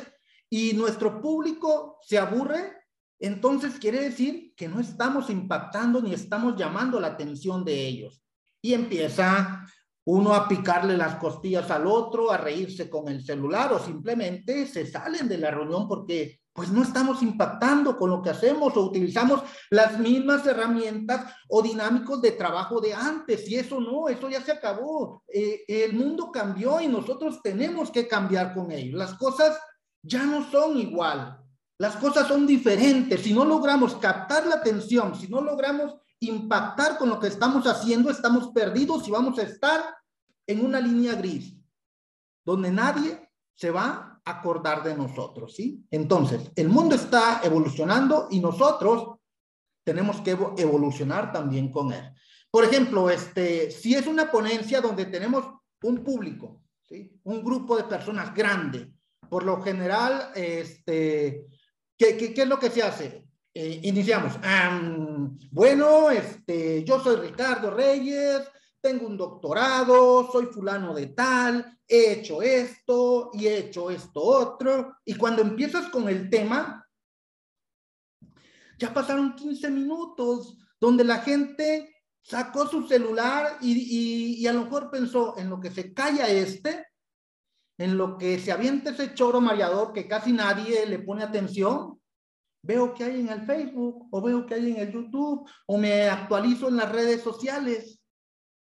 y 0.49 0.73
nuestro 0.73 1.21
público 1.21 1.99
se 2.01 2.17
aburre, 2.17 2.85
entonces 3.19 3.79
quiere 3.79 4.01
decir 4.01 4.53
que 4.55 4.67
no 4.67 4.79
estamos 4.79 5.29
impactando 5.29 6.01
ni 6.01 6.13
estamos 6.13 6.57
llamando 6.57 6.99
la 6.99 7.07
atención 7.07 7.63
de 7.63 7.87
ellos. 7.87 8.21
Y 8.61 8.73
empieza 8.73 9.65
uno 10.05 10.33
a 10.33 10.47
picarle 10.47 10.97
las 10.97 11.15
costillas 11.15 11.69
al 11.69 11.85
otro, 11.85 12.31
a 12.31 12.37
reírse 12.37 12.89
con 12.89 13.07
el 13.07 13.23
celular 13.23 13.71
o 13.73 13.79
simplemente 13.79 14.65
se 14.65 14.85
salen 14.85 15.27
de 15.27 15.37
la 15.37 15.51
reunión 15.51 15.87
porque 15.87 16.41
pues 16.53 16.69
no 16.69 16.83
estamos 16.83 17.21
impactando 17.23 17.95
con 17.97 18.09
lo 18.09 18.21
que 18.21 18.31
hacemos 18.31 18.75
o 18.75 18.81
utilizamos 18.81 19.41
las 19.69 19.97
mismas 19.99 20.45
herramientas 20.45 21.33
o 21.47 21.61
dinámicos 21.61 22.21
de 22.21 22.31
trabajo 22.31 22.81
de 22.81 22.93
antes 22.93 23.47
y 23.47 23.55
eso 23.55 23.79
no, 23.79 24.09
eso 24.09 24.29
ya 24.29 24.41
se 24.41 24.51
acabó. 24.51 25.23
Eh, 25.27 25.63
el 25.67 25.93
mundo 25.93 26.29
cambió 26.31 26.81
y 26.81 26.87
nosotros 26.87 27.39
tenemos 27.41 27.89
que 27.89 28.07
cambiar 28.07 28.53
con 28.53 28.71
ello. 28.71 28.97
Las 28.97 29.13
cosas 29.13 29.57
ya 30.03 30.25
no 30.25 30.49
son 30.51 30.77
igual, 30.77 31.39
las 31.77 31.95
cosas 31.95 32.27
son 32.27 32.45
diferentes. 32.45 33.21
Si 33.21 33.33
no 33.33 33.45
logramos 33.45 33.95
captar 33.95 34.45
la 34.45 34.55
atención, 34.55 35.15
si 35.15 35.27
no 35.29 35.41
logramos 35.41 35.95
impactar 36.21 36.97
con 36.97 37.09
lo 37.09 37.19
que 37.19 37.27
estamos 37.27 37.65
haciendo, 37.65 38.09
estamos 38.09 38.51
perdidos 38.53 39.07
y 39.07 39.11
vamos 39.11 39.37
a 39.39 39.43
estar 39.43 39.83
en 40.47 40.63
una 40.63 40.79
línea 40.79 41.15
gris, 41.15 41.57
donde 42.45 42.71
nadie 42.71 43.29
se 43.55 43.71
va 43.71 44.21
a 44.23 44.31
acordar 44.31 44.83
de 44.83 44.95
nosotros, 44.95 45.55
¿sí? 45.55 45.83
Entonces, 45.89 46.51
el 46.55 46.69
mundo 46.69 46.95
está 46.95 47.41
evolucionando 47.43 48.27
y 48.29 48.39
nosotros 48.39 49.17
tenemos 49.83 50.21
que 50.21 50.31
evolucionar 50.31 51.31
también 51.31 51.71
con 51.71 51.91
él. 51.91 52.13
Por 52.51 52.65
ejemplo, 52.65 53.09
este, 53.09 53.71
si 53.71 53.95
es 53.95 54.05
una 54.05 54.29
ponencia 54.29 54.79
donde 54.79 55.05
tenemos 55.05 55.45
un 55.81 56.03
público, 56.03 56.61
¿sí? 56.83 57.19
Un 57.23 57.43
grupo 57.43 57.77
de 57.77 57.85
personas 57.85 58.33
grande, 58.35 58.93
por 59.27 59.43
lo 59.43 59.59
general, 59.61 60.31
este, 60.35 61.47
¿qué, 61.97 62.15
qué, 62.15 62.31
qué 62.33 62.43
es 62.43 62.47
lo 62.47 62.59
que 62.59 62.69
se 62.69 62.83
hace? 62.83 63.30
Eh, 63.53 63.81
iniciamos. 63.83 64.33
bueno, 65.51 66.09
este, 66.09 66.83
yo 66.85 67.01
soy 67.01 67.17
Ricardo 67.17 67.71
Reyes, 67.71 68.49
tengo 68.79 69.07
un 69.07 69.17
doctorado, 69.17 70.31
soy 70.31 70.45
fulano 70.45 70.93
de 70.93 71.07
tal, 71.07 71.77
he 71.85 72.13
hecho 72.13 72.41
esto 72.41 73.29
y 73.33 73.47
he 73.47 73.57
hecho 73.57 73.91
esto 73.91 74.21
otro. 74.21 74.97
Y 75.03 75.15
cuando 75.15 75.41
empiezas 75.41 75.89
con 75.89 76.07
el 76.07 76.29
tema, 76.29 76.87
ya 78.79 78.93
pasaron 78.93 79.35
15 79.35 79.69
minutos 79.69 80.57
donde 80.79 81.03
la 81.03 81.19
gente 81.19 81.93
sacó 82.21 82.67
su 82.67 82.87
celular 82.87 83.57
y, 83.61 84.39
y, 84.41 84.47
a 84.47 84.53
lo 84.53 84.63
mejor 84.63 84.89
pensó 84.89 85.37
en 85.37 85.49
lo 85.49 85.59
que 85.59 85.71
se 85.71 85.93
calla 85.93 86.27
este, 86.27 86.87
en 87.77 87.97
lo 87.97 88.17
que 88.17 88.39
se 88.39 88.51
avienta 88.51 88.91
ese 88.91 89.13
choro 89.13 89.41
mareador 89.41 89.91
que 89.91 90.07
casi 90.07 90.31
nadie 90.31 90.85
le 90.85 90.99
pone 90.99 91.23
atención, 91.23 92.00
veo 92.63 92.93
que 92.93 93.03
hay 93.03 93.19
en 93.19 93.29
el 93.29 93.45
Facebook 93.45 94.07
o 94.11 94.21
veo 94.21 94.45
que 94.45 94.55
hay 94.55 94.71
en 94.71 94.77
el 94.77 94.91
YouTube 94.91 95.49
o 95.65 95.77
me 95.77 96.03
actualizo 96.03 96.67
en 96.69 96.77
las 96.77 96.91
redes 96.91 97.21
sociales. 97.21 97.99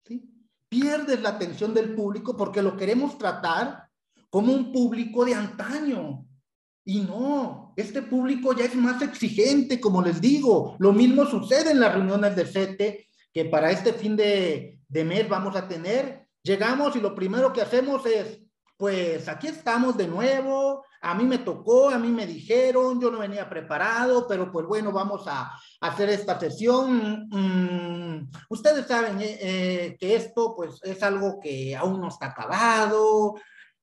¿sí? 0.07 0.23
Pierdes 0.69 1.21
la 1.21 1.31
atención 1.31 1.75
del 1.75 1.95
público 1.95 2.37
porque 2.37 2.63
lo 2.63 2.77
queremos 2.77 3.19
tratar 3.19 3.89
como 4.31 4.53
un 4.53 4.73
público 4.73 5.25
de 5.25 5.35
antaño. 5.35 6.25
Y 6.85 7.01
no, 7.01 7.75
este 7.77 8.01
público 8.01 8.55
ya 8.55 8.65
es 8.65 8.75
más 8.75 9.03
exigente, 9.03 9.79
como 9.79 10.01
les 10.01 10.21
digo. 10.21 10.77
Lo 10.79 10.93
mismo 10.93 11.27
sucede 11.27 11.73
en 11.73 11.81
las 11.81 11.95
reuniones 11.95 12.35
de 12.35 12.47
CETE, 12.47 13.07
que 13.33 13.45
para 13.45 13.71
este 13.71 13.93
fin 13.93 14.17
de, 14.17 14.81
de 14.89 15.05
mes 15.05 15.29
vamos 15.29 15.55
a 15.55 15.69
tener. 15.69 16.27
Llegamos 16.43 16.97
y 16.97 17.01
lo 17.01 17.15
primero 17.15 17.53
que 17.53 17.61
hacemos 17.61 18.07
es, 18.07 18.41
pues 18.79 19.29
aquí 19.29 19.49
estamos 19.49 19.97
de 19.97 20.07
nuevo, 20.07 20.85
a 21.01 21.13
mí 21.17 21.25
me 21.25 21.39
tocó, 21.39 21.91
a 21.91 21.99
mí 21.99 22.09
me 22.09 22.27
dijeron, 22.27 23.01
yo 23.01 23.11
no 23.11 23.19
venía 23.19 23.51
preparado, 23.51 24.25
pero 24.29 24.53
pues 24.53 24.67
bueno, 24.67 24.93
vamos 24.93 25.25
a, 25.27 25.53
hacer 25.81 26.09
esta 26.11 26.39
sesión. 26.39 27.29
Mm, 27.29 28.31
ustedes 28.49 28.87
saben 28.87 29.21
eh, 29.21 29.39
eh, 29.41 29.97
que 29.99 30.15
esto 30.15 30.55
pues 30.57 30.81
es 30.85 31.03
algo 31.03 31.41
que 31.41 31.77
aún 31.77 32.01
no 32.01 32.09
está 32.09 32.27
acabado, 32.27 33.35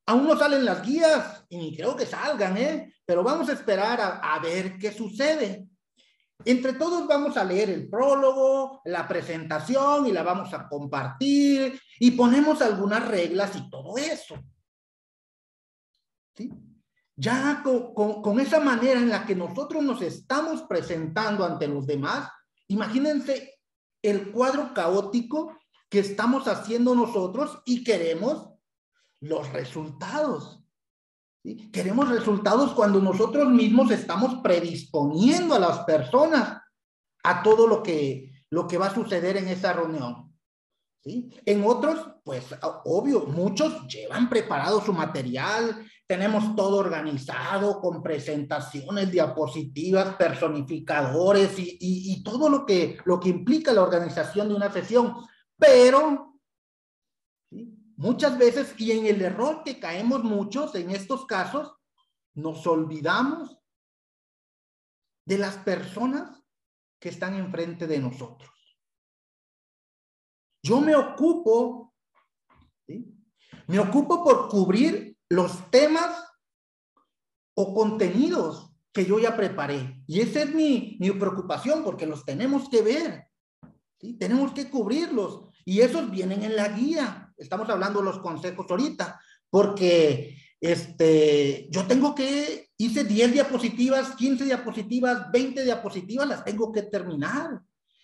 Aún 0.08 0.28
no 0.28 0.38
salen 0.38 0.64
las 0.64 0.86
guías 0.86 1.44
y 1.50 1.58
ni 1.58 1.76
creo 1.76 1.96
que 1.96 2.06
salgan, 2.06 2.56
¿eh? 2.58 2.94
Pero 3.08 3.24
vamos 3.24 3.50
a 3.50 3.54
esperar 3.54 4.00
a, 4.00 4.36
a 4.36 4.40
ver 4.40 4.78
qué 4.78 4.92
sucede. 4.92 5.66
Entre 6.44 6.74
todos 6.74 7.08
vamos 7.08 7.38
a 7.38 7.44
leer 7.44 7.72
el 7.72 7.90
prólogo, 7.90 8.82
la 8.86 9.08
presentación 9.08 10.06
y 10.06 10.12
la 10.12 10.22
vamos 10.22 10.54
a 10.54 10.68
compartir 10.68 11.82
y 12.00 12.12
ponemos 12.12 12.62
algunas 12.62 13.08
reglas 13.08 13.56
y 13.56 13.68
todo 13.68 13.98
eso. 13.98 14.36
Ya 17.16 17.62
con, 17.64 18.22
con, 18.22 18.40
esa 18.40 18.60
manera 18.60 19.00
en 19.00 19.10
la 19.10 19.26
que 19.26 19.36
nosotros 19.36 19.84
nos 19.84 20.02
estamos 20.02 20.64
presentando 20.64 21.46
ante 21.46 21.68
los 21.68 21.88
demás, 21.88 22.30
imagínense 22.68 23.60
el 24.02 24.32
cuadro 24.32 24.74
caótico 24.74 25.58
que 25.90 26.00
estamos 26.00 26.48
haciendo 26.48 26.94
nosotros 26.94 27.62
y 27.66 27.84
queremos 27.84 28.50
los 29.22 29.52
resultados. 29.54 30.62
Queremos 31.72 32.10
resultados 32.10 32.74
cuando 32.74 33.00
nosotros 33.00 33.48
mismos 33.50 33.92
estamos 33.92 34.42
predisponiendo 34.42 35.56
a 35.56 35.60
las 35.60 35.80
personas 35.80 36.62
a 37.24 37.44
todo 37.44 37.68
lo 37.68 37.84
que, 37.84 38.32
lo 38.50 38.68
que 38.68 38.78
va 38.78 38.88
a 38.88 38.94
suceder 38.94 39.38
en 39.38 39.48
esa 39.48 39.74
reunión. 39.74 40.25
En 41.06 41.64
otros, 41.64 42.00
pues 42.24 42.46
obvio, 42.86 43.28
muchos 43.28 43.88
llevan 43.88 44.28
preparado 44.28 44.82
su 44.82 44.92
material, 44.92 45.86
tenemos 46.08 46.56
todo 46.56 46.78
organizado 46.78 47.80
con 47.80 48.02
presentaciones, 48.02 49.12
diapositivas, 49.12 50.16
personificadores 50.16 51.60
y, 51.60 51.78
y 51.80 52.24
todo 52.24 52.50
lo 52.50 52.66
que, 52.66 52.98
lo 53.06 53.20
que 53.20 53.30
implica 53.30 53.72
la 53.72 53.84
organización 53.84 54.50
de 54.50 54.56
una 54.56 54.72
sesión. 54.72 55.16
Pero 55.58 56.36
Muchas 57.98 58.38
veces, 58.38 58.76
y 58.78 58.92
en 58.92 59.06
el 59.06 59.22
error 59.22 59.64
que 59.64 59.80
caemos 59.80 60.24
muchos 60.24 60.76
en 60.76 60.90
estos 60.90 61.26
casos, 61.26 61.74
nos 62.34 62.68
olvidamos 62.68 63.58
de 65.26 65.38
las 65.38 65.56
personas 65.58 66.44
que 67.00 67.10
están 67.10 67.36
enfrente 67.36 67.88
de 67.88 68.00
nosotros. 68.00 68.55
Yo 70.66 70.82
me 70.82 70.96
ocupo, 70.96 71.94
me 73.68 73.78
ocupo 73.78 74.24
por 74.24 74.50
cubrir 74.50 75.16
los 75.30 75.70
temas 75.70 76.24
o 77.56 77.72
contenidos 77.76 78.72
que 78.92 79.06
yo 79.06 79.20
ya 79.20 79.38
preparé. 79.38 80.02
Y 80.08 80.22
esa 80.22 80.42
es 80.42 80.56
mi, 80.56 80.98
mi 81.00 81.12
preocupación, 81.12 81.84
porque 81.84 82.08
los 82.08 82.26
tenemos 82.26 82.68
que 82.68 82.82
ver. 82.82 83.28
¿sí? 84.02 84.14
Tenemos 84.14 84.54
que 84.54 84.68
cubrirlos. 84.68 85.52
Y 85.66 85.82
esos 85.82 86.10
vienen 86.10 86.44
en 86.44 86.56
la 86.56 86.70
guía 86.70 87.26
estamos 87.38 87.70
hablando 87.70 88.00
de 88.00 88.06
los 88.06 88.20
consejos 88.20 88.66
ahorita, 88.68 89.20
porque 89.52 90.36
este, 90.60 91.68
yo 91.70 91.86
tengo 91.86 92.16
que, 92.16 92.70
hice 92.78 93.04
10 93.04 93.34
diapositivas, 93.34 94.16
15 94.16 94.46
diapositivas, 94.46 95.32
20 95.32 95.64
diapositivas, 95.64 96.28
las 96.28 96.44
tengo 96.44 96.72
que 96.72 96.84
terminar. 96.84 97.62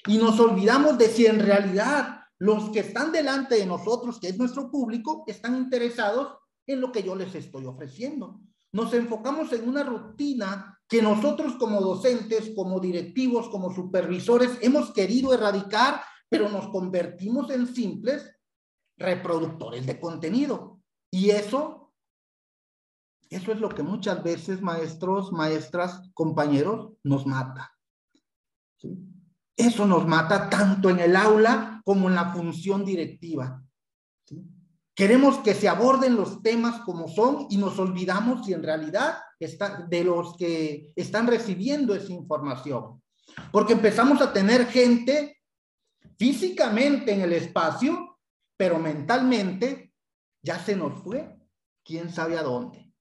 Y 0.08 0.18
nos 0.18 0.39
olvidamos 0.39 0.98
de 0.98 1.08
si 1.08 1.25
en 1.25 1.39
realidad 1.39 2.20
los 2.41 2.71
que 2.71 2.79
están 2.79 3.12
delante 3.12 3.53
de 3.53 3.67
nosotros, 3.67 4.19
que 4.19 4.29
es 4.29 4.38
nuestro 4.38 4.71
público, 4.71 5.24
están 5.27 5.55
interesados 5.55 6.39
en 6.65 6.81
lo 6.81 6.91
que 6.91 7.03
yo 7.03 7.13
les 7.13 7.36
estoy 7.36 7.67
ofreciendo. 7.67 8.41
Nos 8.71 8.91
enfocamos 8.95 9.53
en 9.53 9.69
una 9.69 9.83
rutina 9.83 10.79
que 10.88 11.03
nosotros 11.03 11.53
como 11.60 11.79
docentes, 11.79 12.51
como 12.55 12.79
directivos, 12.79 13.48
como 13.50 13.71
supervisores, 13.71 14.57
hemos 14.62 14.91
querido 14.91 15.36
erradicar, 15.36 16.01
pero 16.29 16.50
nos 16.50 16.67
convertimos 16.69 17.51
en 17.51 17.67
simples 17.67 18.27
reproductores 18.98 19.86
de 19.86 20.00
contenido. 20.00 20.81
Y 21.12 21.29
eso, 21.29 21.93
eso 23.29 23.51
es 23.51 23.60
lo 23.60 23.69
que 23.69 23.83
muchas 23.83 24.24
veces 24.24 24.63
maestros, 24.63 25.31
maestras, 25.31 26.10
compañeros 26.15 26.93
nos 27.03 27.27
mata. 27.27 27.71
Eso 29.55 29.86
nos 29.86 30.07
mata 30.07 30.50
tanto 30.50 30.89
en 30.89 31.01
el 31.01 31.15
aula 31.15 31.70
como 31.83 32.09
en 32.09 32.15
la 32.15 32.33
función 32.33 32.85
directiva. 32.85 33.63
Queremos 34.95 35.39
que 35.39 35.53
se 35.53 35.67
aborden 35.67 36.15
los 36.15 36.41
temas 36.41 36.81
como 36.81 37.07
son 37.07 37.47
y 37.50 37.57
nos 37.57 37.79
olvidamos 37.79 38.45
si 38.45 38.53
en 38.53 38.63
realidad 38.63 39.17
está, 39.39 39.85
de 39.89 40.03
los 40.03 40.35
que 40.38 40.91
están 40.95 41.27
recibiendo 41.27 41.95
esa 41.95 42.11
información. 42.11 43.01
Porque 43.51 43.73
empezamos 43.73 44.21
a 44.21 44.33
tener 44.33 44.67
gente 44.67 45.38
físicamente 46.17 47.13
en 47.13 47.21
el 47.21 47.33
espacio 47.33 48.11
pero 48.61 48.77
mentalmente 48.77 49.91
ya 50.43 50.59
se 50.59 50.75
nos 50.75 50.93
fue, 51.01 51.35
quién 51.83 52.13
sabe 52.13 52.38
a 52.38 52.43
dónde. 52.43 52.93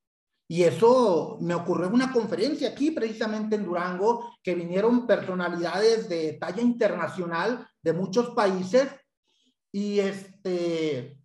Y 0.49 0.63
eso 0.63 1.37
me 1.43 1.55
ocurrió 1.55 1.89
en 1.89 1.93
una 1.93 2.13
conferencia 2.13 2.71
aquí, 2.71 2.93
precisamente 2.93 3.57
en 3.57 3.67
Durango, 3.67 4.37
que 4.43 4.55
vinieron 4.55 5.07
personalidades 5.07 6.09
de 6.09 6.39
talla 6.41 6.63
internacional 6.63 7.69
de 7.83 7.93
muchos 7.93 8.31
países 8.31 8.89
y 9.73 10.01
este, 10.01 11.19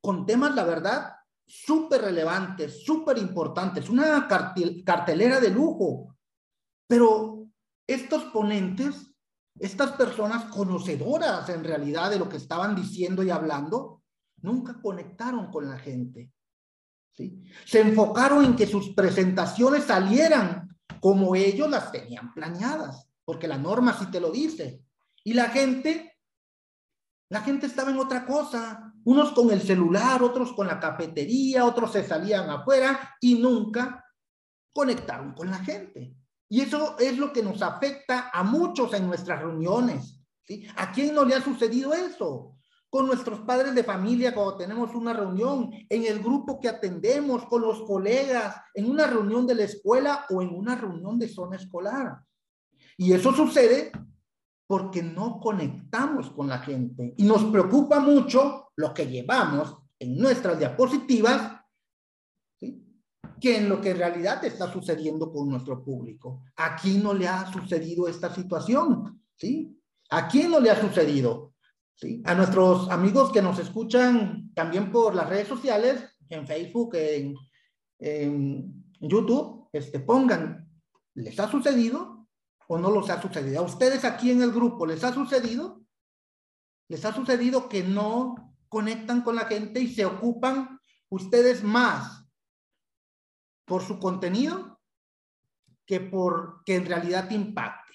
con 0.00 0.26
temas, 0.26 0.54
la 0.54 0.64
verdad, 0.64 1.12
súper 1.46 2.02
relevantes, 2.02 2.84
súper 2.84 3.18
importantes, 3.18 3.88
una 3.88 4.28
cartelera 4.84 5.40
de 5.40 5.50
lujo. 5.50 6.16
Pero 6.86 7.46
estos 7.86 8.24
ponentes 8.24 9.08
estas 9.58 9.92
personas 9.92 10.44
conocedoras 10.44 11.48
en 11.48 11.64
realidad 11.64 12.10
de 12.10 12.18
lo 12.18 12.28
que 12.28 12.36
estaban 12.36 12.76
diciendo 12.76 13.22
y 13.22 13.30
hablando, 13.30 14.02
nunca 14.42 14.80
conectaron 14.80 15.50
con 15.50 15.68
la 15.68 15.78
gente. 15.78 16.32
¿sí? 17.12 17.42
Se 17.66 17.80
enfocaron 17.80 18.44
en 18.44 18.56
que 18.56 18.66
sus 18.66 18.90
presentaciones 18.94 19.84
salieran 19.84 20.68
como 21.00 21.34
ellos 21.34 21.68
las 21.68 21.90
tenían 21.90 22.32
planeadas, 22.34 23.08
porque 23.24 23.48
la 23.48 23.58
norma 23.58 23.96
sí 23.98 24.06
te 24.06 24.20
lo 24.20 24.30
dice. 24.30 24.82
Y 25.24 25.34
la 25.34 25.50
gente, 25.50 26.16
la 27.30 27.40
gente 27.42 27.66
estaba 27.66 27.90
en 27.90 27.98
otra 27.98 28.24
cosa, 28.24 28.94
unos 29.04 29.32
con 29.32 29.50
el 29.50 29.60
celular, 29.60 30.22
otros 30.22 30.52
con 30.52 30.66
la 30.66 30.80
cafetería, 30.80 31.64
otros 31.64 31.92
se 31.92 32.04
salían 32.04 32.48
afuera 32.50 33.16
y 33.20 33.36
nunca 33.36 34.04
conectaron 34.72 35.32
con 35.32 35.50
la 35.50 35.58
gente. 35.58 36.14
Y 36.48 36.60
eso 36.60 36.96
es 36.98 37.18
lo 37.18 37.32
que 37.32 37.42
nos 37.42 37.60
afecta 37.62 38.30
a 38.32 38.42
muchos 38.42 38.94
en 38.94 39.06
nuestras 39.06 39.40
reuniones. 39.40 40.18
¿A 40.76 40.92
quién 40.92 41.14
no 41.14 41.24
le 41.24 41.34
ha 41.34 41.42
sucedido 41.42 41.92
eso? 41.92 42.56
Con 42.88 43.06
nuestros 43.06 43.40
padres 43.40 43.74
de 43.74 43.84
familia 43.84 44.32
cuando 44.32 44.56
tenemos 44.56 44.94
una 44.94 45.12
reunión, 45.12 45.70
en 45.90 46.06
el 46.06 46.20
grupo 46.20 46.58
que 46.58 46.68
atendemos, 46.68 47.44
con 47.46 47.60
los 47.60 47.82
colegas, 47.82 48.56
en 48.72 48.90
una 48.90 49.06
reunión 49.06 49.46
de 49.46 49.56
la 49.56 49.64
escuela 49.64 50.24
o 50.30 50.40
en 50.40 50.54
una 50.54 50.74
reunión 50.74 51.18
de 51.18 51.28
zona 51.28 51.56
escolar. 51.56 52.18
Y 52.96 53.12
eso 53.12 53.32
sucede 53.34 53.92
porque 54.68 55.02
no 55.02 55.40
conectamos 55.40 56.30
con 56.30 56.46
la 56.46 56.58
gente 56.58 57.14
y 57.16 57.24
nos 57.24 57.42
preocupa 57.44 58.00
mucho 58.00 58.68
lo 58.76 58.92
que 58.92 59.06
llevamos 59.06 59.78
en 59.98 60.18
nuestras 60.18 60.58
diapositivas 60.58 61.54
que 63.40 63.56
en 63.56 63.68
lo 63.68 63.80
que 63.80 63.90
en 63.90 63.98
realidad 63.98 64.44
está 64.44 64.70
sucediendo 64.70 65.32
con 65.32 65.48
nuestro 65.48 65.82
público. 65.82 66.42
¿A 66.56 66.76
quién 66.76 67.02
no 67.02 67.14
le 67.14 67.28
ha 67.28 67.50
sucedido 67.50 68.08
esta 68.08 68.34
situación? 68.34 69.22
¿Sí? 69.36 69.80
¿A 70.10 70.28
quién 70.28 70.50
no 70.50 70.60
le 70.60 70.70
ha 70.70 70.80
sucedido? 70.80 71.54
¿Sí? 71.94 72.20
A 72.26 72.34
nuestros 72.34 72.90
amigos 72.90 73.32
que 73.32 73.40
nos 73.40 73.58
escuchan 73.58 74.52
también 74.54 74.90
por 74.90 75.14
las 75.14 75.28
redes 75.28 75.48
sociales, 75.48 76.02
en 76.28 76.46
Facebook, 76.46 76.94
en, 76.96 77.34
en 78.00 78.84
YouTube, 79.00 79.68
este, 79.72 80.00
pongan, 80.00 80.68
¿les 81.14 81.38
ha 81.38 81.50
sucedido 81.50 82.17
o 82.68 82.78
no 82.78 82.92
les 82.92 83.10
ha 83.10 83.20
sucedido? 83.20 83.60
¿A 83.60 83.64
ustedes 83.64 84.04
aquí 84.04 84.30
en 84.30 84.42
el 84.42 84.52
grupo 84.52 84.86
les 84.86 85.02
ha 85.02 85.12
sucedido? 85.12 85.82
¿Les 86.88 87.04
ha 87.04 87.12
sucedido 87.12 87.68
que 87.68 87.82
no 87.82 88.54
conectan 88.68 89.22
con 89.22 89.36
la 89.36 89.46
gente 89.46 89.80
y 89.80 89.92
se 89.92 90.04
ocupan 90.04 90.80
ustedes 91.08 91.62
más 91.64 92.24
por 93.64 93.82
su 93.82 93.98
contenido 93.98 94.80
que 95.86 96.00
por 96.00 96.62
que 96.64 96.76
en 96.76 96.86
realidad 96.86 97.30
impacte. 97.30 97.94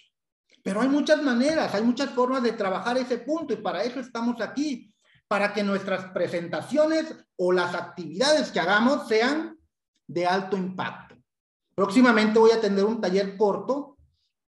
Pero 0.63 0.82
hay 0.82 0.88
muchas 0.88 1.22
maneras, 1.22 1.74
hay 1.75 1.84
muchas 1.84 2.10
formas 2.12 2.42
de 2.42 2.53
trabajar 2.53 2.98
ese 2.98 3.20
punto 3.20 3.53
y 3.53 3.58
para 3.58 3.84
eso 3.84 4.00
estamos 4.00 4.42
aquí, 4.42 4.94
para 5.27 5.53
que 5.53 5.63
nuestras 5.63 6.06
presentaciones 6.12 7.13
o 7.36 7.51
las 7.51 7.75
actividades 7.75 8.51
que 8.51 8.60
hagamos 8.60 9.08
sean 9.08 9.58
de 10.08 10.25
alto 10.25 10.58
impacto. 10.58 11.15
Próximamente 11.75 12.39
voy 12.39 12.51
a 12.51 12.62
tener 12.62 12.84
un 12.84 13.01
taller 13.01 13.36
corto 13.36 13.92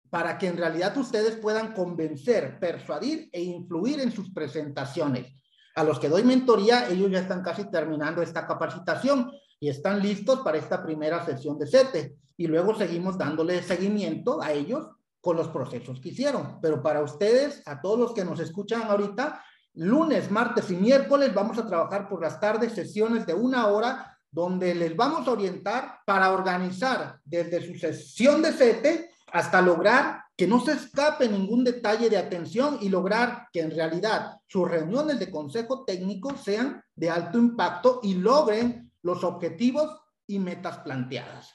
para 0.09 0.37
que 0.37 0.47
en 0.47 0.57
realidad 0.57 0.95
ustedes 0.97 1.35
puedan 1.35 1.73
convencer, 1.73 2.59
persuadir 2.59 3.29
e 3.31 3.41
influir 3.41 3.99
en 3.99 4.11
sus 4.11 4.31
presentaciones. 4.31 5.33
A 5.75 5.83
los 5.83 5.99
que 5.99 6.09
doy 6.09 6.23
mentoría, 6.23 6.89
ellos 6.89 7.11
ya 7.11 7.19
están 7.19 7.43
casi 7.43 7.69
terminando 7.69 8.21
esta 8.21 8.47
capacitación 8.47 9.31
y 9.59 9.69
están 9.69 10.01
listos 10.01 10.39
para 10.39 10.57
esta 10.57 10.83
primera 10.83 11.23
sesión 11.25 11.59
de 11.59 11.67
SETE. 11.67 12.15
Y 12.37 12.47
luego 12.47 12.75
seguimos 12.75 13.17
dándole 13.17 13.61
seguimiento 13.61 14.41
a 14.41 14.53
ellos 14.53 14.87
con 15.21 15.37
los 15.37 15.49
procesos 15.49 15.99
que 15.99 16.09
hicieron. 16.09 16.59
Pero 16.61 16.81
para 16.81 17.01
ustedes, 17.01 17.61
a 17.65 17.81
todos 17.81 17.99
los 17.99 18.13
que 18.13 18.23
nos 18.23 18.39
escuchan 18.39 18.83
ahorita, 18.83 19.43
lunes, 19.73 20.31
martes 20.31 20.71
y 20.71 20.75
miércoles 20.75 21.33
vamos 21.33 21.57
a 21.57 21.67
trabajar 21.67 22.07
por 22.07 22.21
las 22.21 22.39
tardes 22.39 22.73
sesiones 22.73 23.25
de 23.25 23.33
una 23.33 23.67
hora 23.67 24.17
donde 24.31 24.73
les 24.73 24.95
vamos 24.95 25.27
a 25.27 25.31
orientar 25.31 25.99
para 26.05 26.31
organizar 26.31 27.19
desde 27.23 27.65
su 27.65 27.77
sesión 27.77 28.41
de 28.41 28.51
CETE 28.51 29.09
hasta 29.31 29.61
lograr 29.61 30.23
que 30.35 30.47
no 30.47 30.59
se 30.59 30.73
escape 30.73 31.27
ningún 31.27 31.63
detalle 31.63 32.09
de 32.09 32.17
atención 32.17 32.77
y 32.81 32.89
lograr 32.89 33.47
que 33.51 33.61
en 33.61 33.71
realidad 33.71 34.39
sus 34.45 34.69
reuniones 34.69 35.19
de 35.19 35.31
consejo 35.31 35.83
técnico 35.83 36.37
sean 36.37 36.83
de 36.95 37.09
alto 37.09 37.37
impacto 37.39 37.99
y 38.03 38.13
logren 38.13 38.91
los 39.01 39.23
objetivos 39.23 39.99
y 40.27 40.37
metas 40.39 40.77
planteadas. 40.79 41.53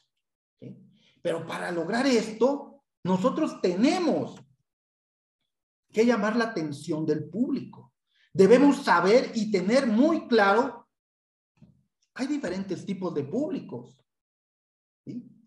Pero 1.22 1.46
para 1.46 1.70
lograr 1.70 2.06
esto, 2.06 2.82
nosotros 3.04 3.60
tenemos 3.60 4.42
que 5.92 6.04
llamar 6.04 6.36
la 6.36 6.46
atención 6.46 7.06
del 7.06 7.28
público. 7.28 7.92
Debemos 8.32 8.82
saber 8.82 9.30
y 9.34 9.52
tener 9.52 9.86
muy 9.86 10.26
claro, 10.26 10.88
hay 12.14 12.26
diferentes 12.26 12.84
tipos 12.84 13.14
de 13.14 13.24
públicos. 13.24 13.96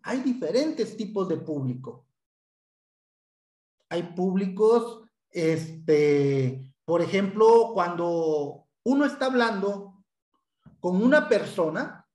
Hay 0.04 0.22
diferentes 0.22 0.96
tipos 0.96 1.28
de 1.28 1.38
público. 1.38 2.05
Hay 3.90 4.04
públicos, 4.14 5.04
este, 5.30 6.66
por 6.86 7.02
ejemplo, 7.02 7.72
cuando 7.74 8.68
uno 8.84 9.06
está 9.06 9.26
hablando 9.28 10.04
con 10.80 11.02
una 11.02 11.28
persona, 11.28 12.08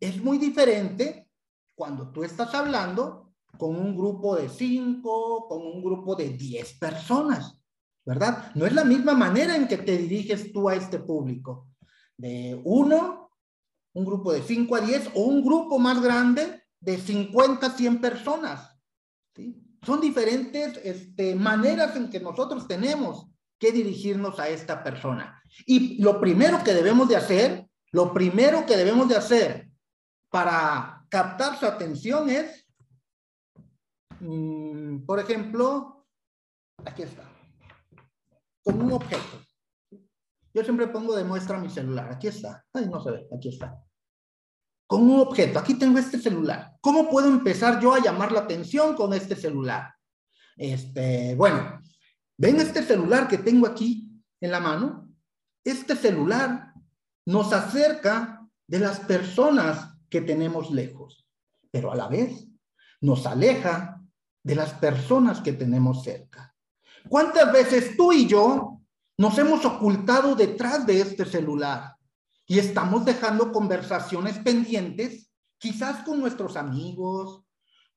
es 0.00 0.22
muy 0.22 0.38
diferente 0.38 1.30
cuando 1.74 2.10
tú 2.10 2.24
estás 2.24 2.54
hablando 2.54 3.32
con 3.56 3.76
un 3.76 3.96
grupo 3.96 4.36
de 4.36 4.48
cinco, 4.48 5.46
con 5.48 5.62
un 5.66 5.82
grupo 5.82 6.14
de 6.14 6.30
diez 6.30 6.78
personas, 6.78 7.60
¿verdad? 8.04 8.52
No 8.54 8.66
es 8.66 8.72
la 8.72 8.84
misma 8.84 9.14
manera 9.14 9.56
en 9.56 9.66
que 9.66 9.78
te 9.78 9.96
diriges 9.96 10.52
tú 10.52 10.68
a 10.68 10.74
este 10.74 10.98
público. 10.98 11.68
De 12.16 12.60
uno, 12.64 13.30
un 13.94 14.04
grupo 14.04 14.32
de 14.32 14.42
cinco 14.42 14.76
a 14.76 14.80
diez 14.80 15.08
o 15.14 15.22
un 15.22 15.44
grupo 15.44 15.78
más 15.78 16.02
grande 16.02 16.62
de 16.80 16.98
50 16.98 17.66
a 17.66 17.70
100 17.70 18.00
personas. 18.00 18.76
¿sí? 19.34 19.67
Son 19.82 20.00
diferentes 20.00 20.80
este, 20.84 21.34
maneras 21.34 21.96
en 21.96 22.10
que 22.10 22.20
nosotros 22.20 22.66
tenemos 22.66 23.26
que 23.58 23.72
dirigirnos 23.72 24.38
a 24.38 24.48
esta 24.48 24.82
persona. 24.82 25.42
Y 25.66 26.02
lo 26.02 26.20
primero 26.20 26.62
que 26.62 26.74
debemos 26.74 27.08
de 27.08 27.16
hacer, 27.16 27.68
lo 27.92 28.12
primero 28.12 28.66
que 28.66 28.76
debemos 28.76 29.08
de 29.08 29.16
hacer 29.16 29.68
para 30.30 31.04
captar 31.08 31.58
su 31.58 31.66
atención 31.66 32.28
es, 32.28 32.66
mm, 34.20 35.04
por 35.06 35.20
ejemplo, 35.20 36.06
aquí 36.84 37.02
está, 37.02 37.24
con 38.62 38.82
un 38.82 38.92
objeto. 38.92 39.48
Yo 40.54 40.64
siempre 40.64 40.88
pongo 40.88 41.14
de 41.14 41.24
muestra 41.24 41.58
mi 41.58 41.70
celular. 41.70 42.10
Aquí 42.12 42.26
está. 42.26 42.64
Ay, 42.72 42.88
no 42.88 43.00
se 43.00 43.12
ve. 43.12 43.28
Aquí 43.32 43.48
está. 43.48 43.80
Con 44.88 45.02
un 45.02 45.20
objeto. 45.20 45.58
Aquí 45.58 45.74
tengo 45.74 45.98
este 45.98 46.18
celular. 46.18 46.72
¿Cómo 46.80 47.10
puedo 47.10 47.28
empezar 47.28 47.78
yo 47.78 47.94
a 47.94 48.02
llamar 48.02 48.32
la 48.32 48.40
atención 48.40 48.96
con 48.96 49.12
este 49.12 49.36
celular? 49.36 49.94
Este, 50.56 51.34
bueno, 51.36 51.80
ven 52.38 52.58
este 52.58 52.82
celular 52.82 53.28
que 53.28 53.38
tengo 53.38 53.66
aquí 53.66 54.10
en 54.40 54.50
la 54.50 54.60
mano. 54.60 55.08
Este 55.62 55.94
celular 55.94 56.72
nos 57.26 57.52
acerca 57.52 58.48
de 58.66 58.78
las 58.78 59.00
personas 59.00 59.94
que 60.08 60.22
tenemos 60.22 60.70
lejos, 60.70 61.28
pero 61.70 61.92
a 61.92 61.94
la 61.94 62.08
vez 62.08 62.48
nos 63.02 63.26
aleja 63.26 64.02
de 64.42 64.54
las 64.54 64.72
personas 64.72 65.42
que 65.42 65.52
tenemos 65.52 66.02
cerca. 66.02 66.54
¿Cuántas 67.10 67.52
veces 67.52 67.94
tú 67.94 68.10
y 68.12 68.26
yo 68.26 68.80
nos 69.18 69.36
hemos 69.36 69.66
ocultado 69.66 70.34
detrás 70.34 70.86
de 70.86 71.02
este 71.02 71.26
celular 71.26 71.97
y 72.50 72.58
estamos 72.58 73.04
dejando 73.04 73.52
conversaciones 73.52 74.38
pendientes, 74.38 75.30
quizás 75.58 76.02
con 76.02 76.18
nuestros 76.18 76.56
amigos, 76.56 77.44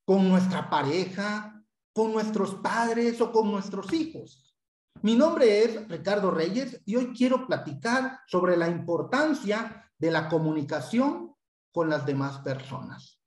con 0.06 0.28
nuestra 0.28 0.70
pareja, 0.70 1.64
con 1.94 2.12
nuestros 2.12 2.56
padres 2.56 3.22
o 3.22 3.32
con 3.32 3.50
nuestros 3.50 3.92
hijos? 3.94 4.54
Mi 5.02 5.16
nombre 5.16 5.64
es 5.64 5.88
Ricardo 5.88 6.32
Reyes 6.32 6.82
y 6.86 6.98
hoy 6.98 7.14
quiero 7.16 7.48
platicar 7.48 8.20
sobre 8.28 8.58
la 8.58 8.68
importancia 8.68 9.90
de 9.98 10.12
la 10.12 10.28
comunicación 10.28 11.34
con 11.72 11.90
las 11.90 12.06
demás 12.06 12.40
personas. 12.40 13.20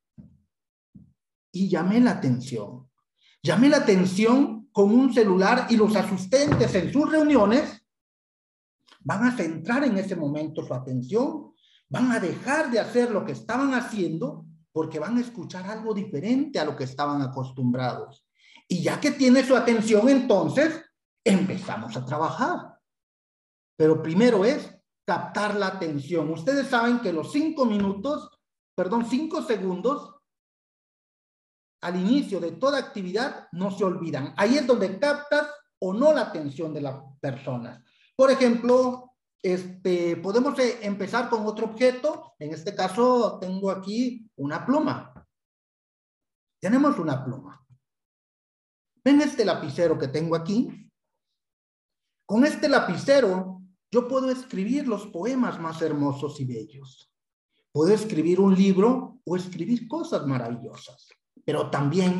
Y 1.50 1.70
llamé 1.70 2.00
la 2.00 2.12
atención. 2.12 2.90
Llamé 3.42 3.70
la 3.70 3.78
atención 3.78 4.68
con 4.72 4.94
un 4.94 5.14
celular 5.14 5.68
y 5.70 5.76
los 5.76 5.96
asistentes 5.96 6.74
en 6.74 6.92
sus 6.92 7.10
reuniones 7.10 7.83
van 9.04 9.24
a 9.24 9.36
centrar 9.36 9.84
en 9.84 9.96
ese 9.96 10.16
momento 10.16 10.64
su 10.66 10.74
atención, 10.74 11.52
van 11.88 12.10
a 12.10 12.18
dejar 12.18 12.70
de 12.70 12.80
hacer 12.80 13.10
lo 13.10 13.24
que 13.24 13.32
estaban 13.32 13.74
haciendo 13.74 14.46
porque 14.72 14.98
van 14.98 15.16
a 15.16 15.20
escuchar 15.20 15.70
algo 15.70 15.94
diferente 15.94 16.58
a 16.58 16.64
lo 16.64 16.74
que 16.74 16.84
estaban 16.84 17.22
acostumbrados. 17.22 18.26
Y 18.66 18.82
ya 18.82 18.98
que 18.98 19.12
tiene 19.12 19.44
su 19.44 19.54
atención, 19.54 20.08
entonces 20.08 20.82
empezamos 21.22 21.96
a 21.96 22.04
trabajar. 22.04 22.78
Pero 23.76 24.02
primero 24.02 24.44
es 24.44 24.74
captar 25.06 25.54
la 25.54 25.68
atención. 25.68 26.30
Ustedes 26.30 26.66
saben 26.66 26.98
que 27.00 27.12
los 27.12 27.30
cinco 27.30 27.66
minutos 27.66 28.34
perdón, 28.74 29.06
cinco 29.08 29.42
segundos 29.42 30.14
al 31.82 31.96
inicio 31.96 32.40
de 32.40 32.52
toda 32.52 32.78
actividad 32.78 33.48
no 33.52 33.70
se 33.70 33.84
olvidan. 33.84 34.34
Ahí 34.36 34.56
es 34.56 34.66
donde 34.66 34.98
captas 34.98 35.48
o 35.78 35.92
no 35.92 36.12
la 36.12 36.22
atención 36.22 36.72
de 36.72 36.80
las 36.80 36.96
personas. 37.20 37.82
Por 38.16 38.30
ejemplo, 38.30 39.14
este, 39.42 40.16
podemos 40.16 40.58
eh, 40.58 40.78
empezar 40.82 41.28
con 41.28 41.46
otro 41.46 41.66
objeto. 41.66 42.34
En 42.38 42.52
este 42.52 42.74
caso 42.74 43.38
tengo 43.40 43.70
aquí 43.70 44.30
una 44.36 44.64
pluma. 44.64 45.26
Tenemos 46.60 46.98
una 46.98 47.24
pluma. 47.24 47.60
¿Ven 49.04 49.20
este 49.20 49.44
lapicero 49.44 49.98
que 49.98 50.08
tengo 50.08 50.34
aquí? 50.34 50.90
Con 52.26 52.44
este 52.46 52.68
lapicero 52.68 53.60
yo 53.90 54.08
puedo 54.08 54.30
escribir 54.30 54.88
los 54.88 55.06
poemas 55.08 55.60
más 55.60 55.82
hermosos 55.82 56.40
y 56.40 56.46
bellos. 56.46 57.12
Puedo 57.70 57.92
escribir 57.92 58.40
un 58.40 58.54
libro 58.54 59.20
o 59.24 59.36
escribir 59.36 59.86
cosas 59.86 60.26
maravillosas, 60.26 61.08
pero 61.44 61.70
también 61.70 62.16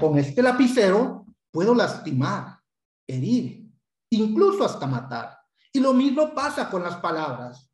con 0.00 0.18
este 0.18 0.42
lapicero 0.42 1.26
puedo 1.50 1.74
lastimar, 1.74 2.58
herir, 3.06 3.61
incluso 4.16 4.64
hasta 4.64 4.86
matar. 4.86 5.38
Y 5.72 5.80
lo 5.80 5.92
mismo 5.94 6.34
pasa 6.34 6.68
con 6.70 6.82
las 6.82 6.96
palabras. 6.96 7.70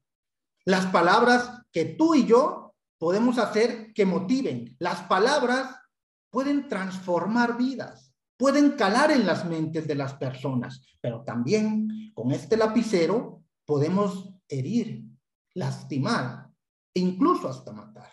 Las 0.65 0.87
palabras 0.87 1.63
que 1.73 1.85
tú 1.85 2.15
y 2.15 2.27
yo 2.27 2.75
podemos 2.99 3.39
hacer 3.39 3.93
que 3.93 4.07
motiven. 4.07 4.77
Las 4.79 5.03
palabras 5.03 5.75
pueden 6.31 6.69
transformar 6.69 7.57
vidas, 7.57 8.13
pueden 8.37 8.73
calar 8.73 9.11
en 9.11 9.27
las 9.27 9.45
mentes 9.47 9.87
de 9.87 9.95
las 9.95 10.15
personas, 10.15 10.83
pero 11.01 11.23
también 11.25 12.13
con 12.15 12.33
este 12.33 12.57
lapicero 12.57 13.43
podemos 13.65 14.31
herir, 14.49 15.05
lastimar 15.55 16.49
incluso 16.95 17.49
hasta 17.49 17.73
matar. 17.73 18.13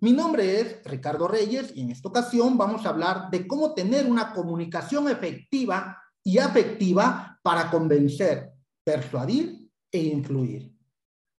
Mi 0.00 0.12
nombre 0.12 0.60
es 0.60 0.84
Ricardo 0.84 1.26
Reyes 1.26 1.72
y 1.74 1.82
en 1.82 1.90
esta 1.90 2.08
ocasión 2.08 2.56
vamos 2.56 2.86
a 2.86 2.90
hablar 2.90 3.30
de 3.30 3.46
cómo 3.48 3.74
tener 3.74 4.06
una 4.06 4.32
comunicación 4.32 5.08
efectiva 5.08 6.00
y 6.28 6.36
afectiva 6.36 7.40
para 7.42 7.70
convencer, 7.70 8.52
persuadir 8.84 9.66
e 9.90 9.98
influir. 9.98 10.70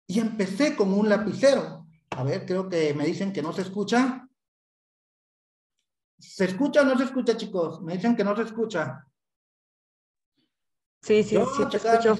Y 0.08 0.19
empecé 0.19 0.75
con 0.75 0.91
un 0.91 1.08
lapicero. 1.08 1.86
A 2.10 2.23
ver, 2.23 2.43
creo 2.43 2.67
que 2.67 2.95
me 2.95 3.06
dicen 3.06 3.32
que 3.32 3.43
no 3.43 3.54
se 3.54 3.62
escucha. 3.62 4.28
¿Se 6.17 6.45
escucha 6.45 6.82
o 6.82 6.86
no 6.86 6.97
se 6.97 7.04
escucha, 7.04 7.38
chicos? 7.38 7.84
Me 7.84 7.97
dicen 7.97 8.15
que 8.15 8.23
no 8.23 8.36
se 8.36 8.41
escucha. 8.41 9.06
Sí, 11.04 11.21
sí, 11.21 11.38
sí, 11.56 11.69
te 11.69 11.78
escucho. 11.78 12.17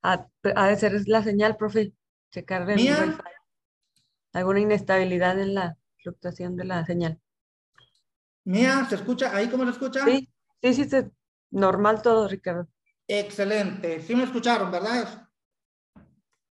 Ha 0.00 0.68
de 0.68 0.76
ser 0.76 1.06
la 1.06 1.22
señal, 1.22 1.58
profe 1.58 1.92
checar 2.30 2.64
de 2.64 3.18
alguna 4.32 4.60
inestabilidad 4.60 5.38
en 5.38 5.52
la 5.52 5.76
fluctuación 5.98 6.56
de 6.56 6.64
la 6.64 6.86
señal. 6.86 7.20
Mía, 8.44 8.86
¿se 8.88 8.94
escucha? 8.94 9.36
¿Ahí 9.36 9.50
cómo 9.50 9.64
se 9.64 9.72
escucha? 9.72 10.02
Sí, 10.06 10.29
sí, 10.62 10.74
sí, 10.74 10.96
normal 11.50 12.02
todo, 12.02 12.28
Ricardo. 12.28 12.68
Excelente, 13.06 14.00
sí 14.02 14.14
me 14.14 14.24
escucharon, 14.24 14.70
¿verdad? 14.70 15.28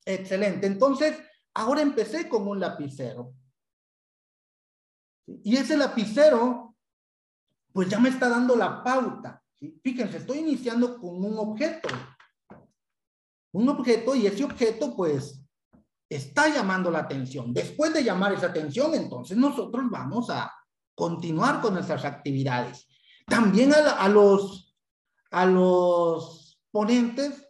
Excelente, 0.05 0.67
entonces, 0.67 1.17
ahora 1.55 1.83
empecé 1.83 2.29
con 2.29 2.49
un 2.49 2.59
lapicero. 2.59 3.35
Y 5.27 5.57
ese 5.57 5.77
lapicero, 5.77 6.75
pues 7.73 7.89
ya 7.89 8.01
me 8.01 8.09
está 8.09 8.29
dando 8.29 8.57
la 8.57 8.83
pauta. 8.83 9.43
Fíjense, 9.83 10.19
estoy 10.19 10.39
iniciando 10.39 10.99
con 10.99 11.25
un 11.25 11.39
objeto. 11.39 11.89
Un 13.53 13.69
objeto 13.69 14.15
y 14.15 14.27
ese 14.27 14.45
objeto, 14.45 14.97
pues, 14.97 15.45
está 16.09 16.49
llamando 16.49 16.91
la 16.91 17.01
atención. 17.01 17.53
Después 17.53 17.93
de 17.93 18.05
llamar 18.05 18.33
esa 18.33 18.47
atención, 18.47 18.95
entonces 18.95 19.37
nosotros 19.37 19.85
vamos 19.91 20.31
a 20.31 20.53
continuar 20.95 21.61
con 21.61 21.75
nuestras 21.75 22.05
actividades. 22.05 22.89
También 23.29 23.73
a, 23.75 24.09
los, 24.09 24.75
a 25.31 25.47
los 25.47 26.61
ponentes 26.71 27.49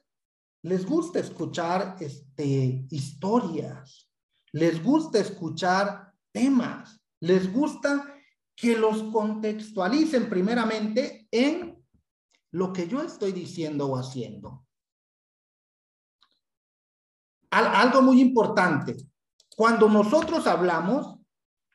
les 0.63 0.85
gusta 0.85 1.21
escuchar 1.21 1.97
este, 2.01 2.87
historias, 2.91 4.11
les 4.53 4.83
gusta 4.83 5.19
escuchar 5.19 6.13
temas, 6.33 7.01
les 7.21 7.53
gusta 7.53 8.15
que 8.57 8.77
los 8.77 9.05
contextualicen 9.05 10.29
primeramente 10.29 11.29
en 11.31 11.79
lo 12.51 12.73
que 12.73 12.89
yo 12.89 13.03
estoy 13.03 13.33
diciendo 13.33 13.87
o 13.87 13.97
haciendo. 13.97 14.65
algo 17.51 18.03
muy 18.03 18.21
importante, 18.21 18.97
cuando 19.57 19.89
nosotros 19.89 20.47
hablamos, 20.47 21.18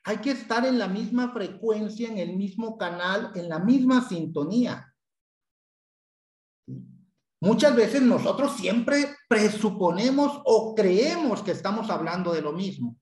hay 0.04 0.18
que 0.18 0.32
estar 0.32 0.66
en 0.66 0.78
la 0.78 0.86
misma 0.86 1.32
frecuencia, 1.32 2.08
en 2.08 2.18
el 2.18 2.36
mismo 2.36 2.76
canal, 2.76 3.32
en 3.34 3.48
la 3.48 3.58
misma 3.58 4.06
sintonía. 4.06 4.94
Muchas 7.40 7.74
veces 7.74 8.02
nosotros 8.02 8.56
siempre 8.56 9.16
presuponemos 9.28 10.40
o 10.44 10.74
creemos 10.74 11.42
que 11.42 11.50
estamos 11.52 11.90
hablando 11.90 12.32
de 12.32 12.42
lo 12.42 12.52
mismo. 12.52 12.96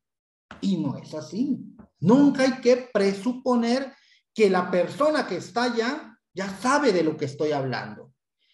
Y 0.60 0.78
no 0.78 0.96
es 0.96 1.12
así. 1.14 1.58
Nunca 2.00 2.42
hay 2.42 2.60
que 2.60 2.88
presuponer 2.92 3.94
que 4.34 4.48
la 4.48 4.70
persona 4.70 5.26
que 5.26 5.36
está 5.36 5.64
allá 5.64 6.18
ya 6.34 6.48
sabe 6.48 6.92
de 6.92 7.02
lo 7.02 7.16
que 7.16 7.26
estoy 7.26 7.52
hablando. 7.52 8.12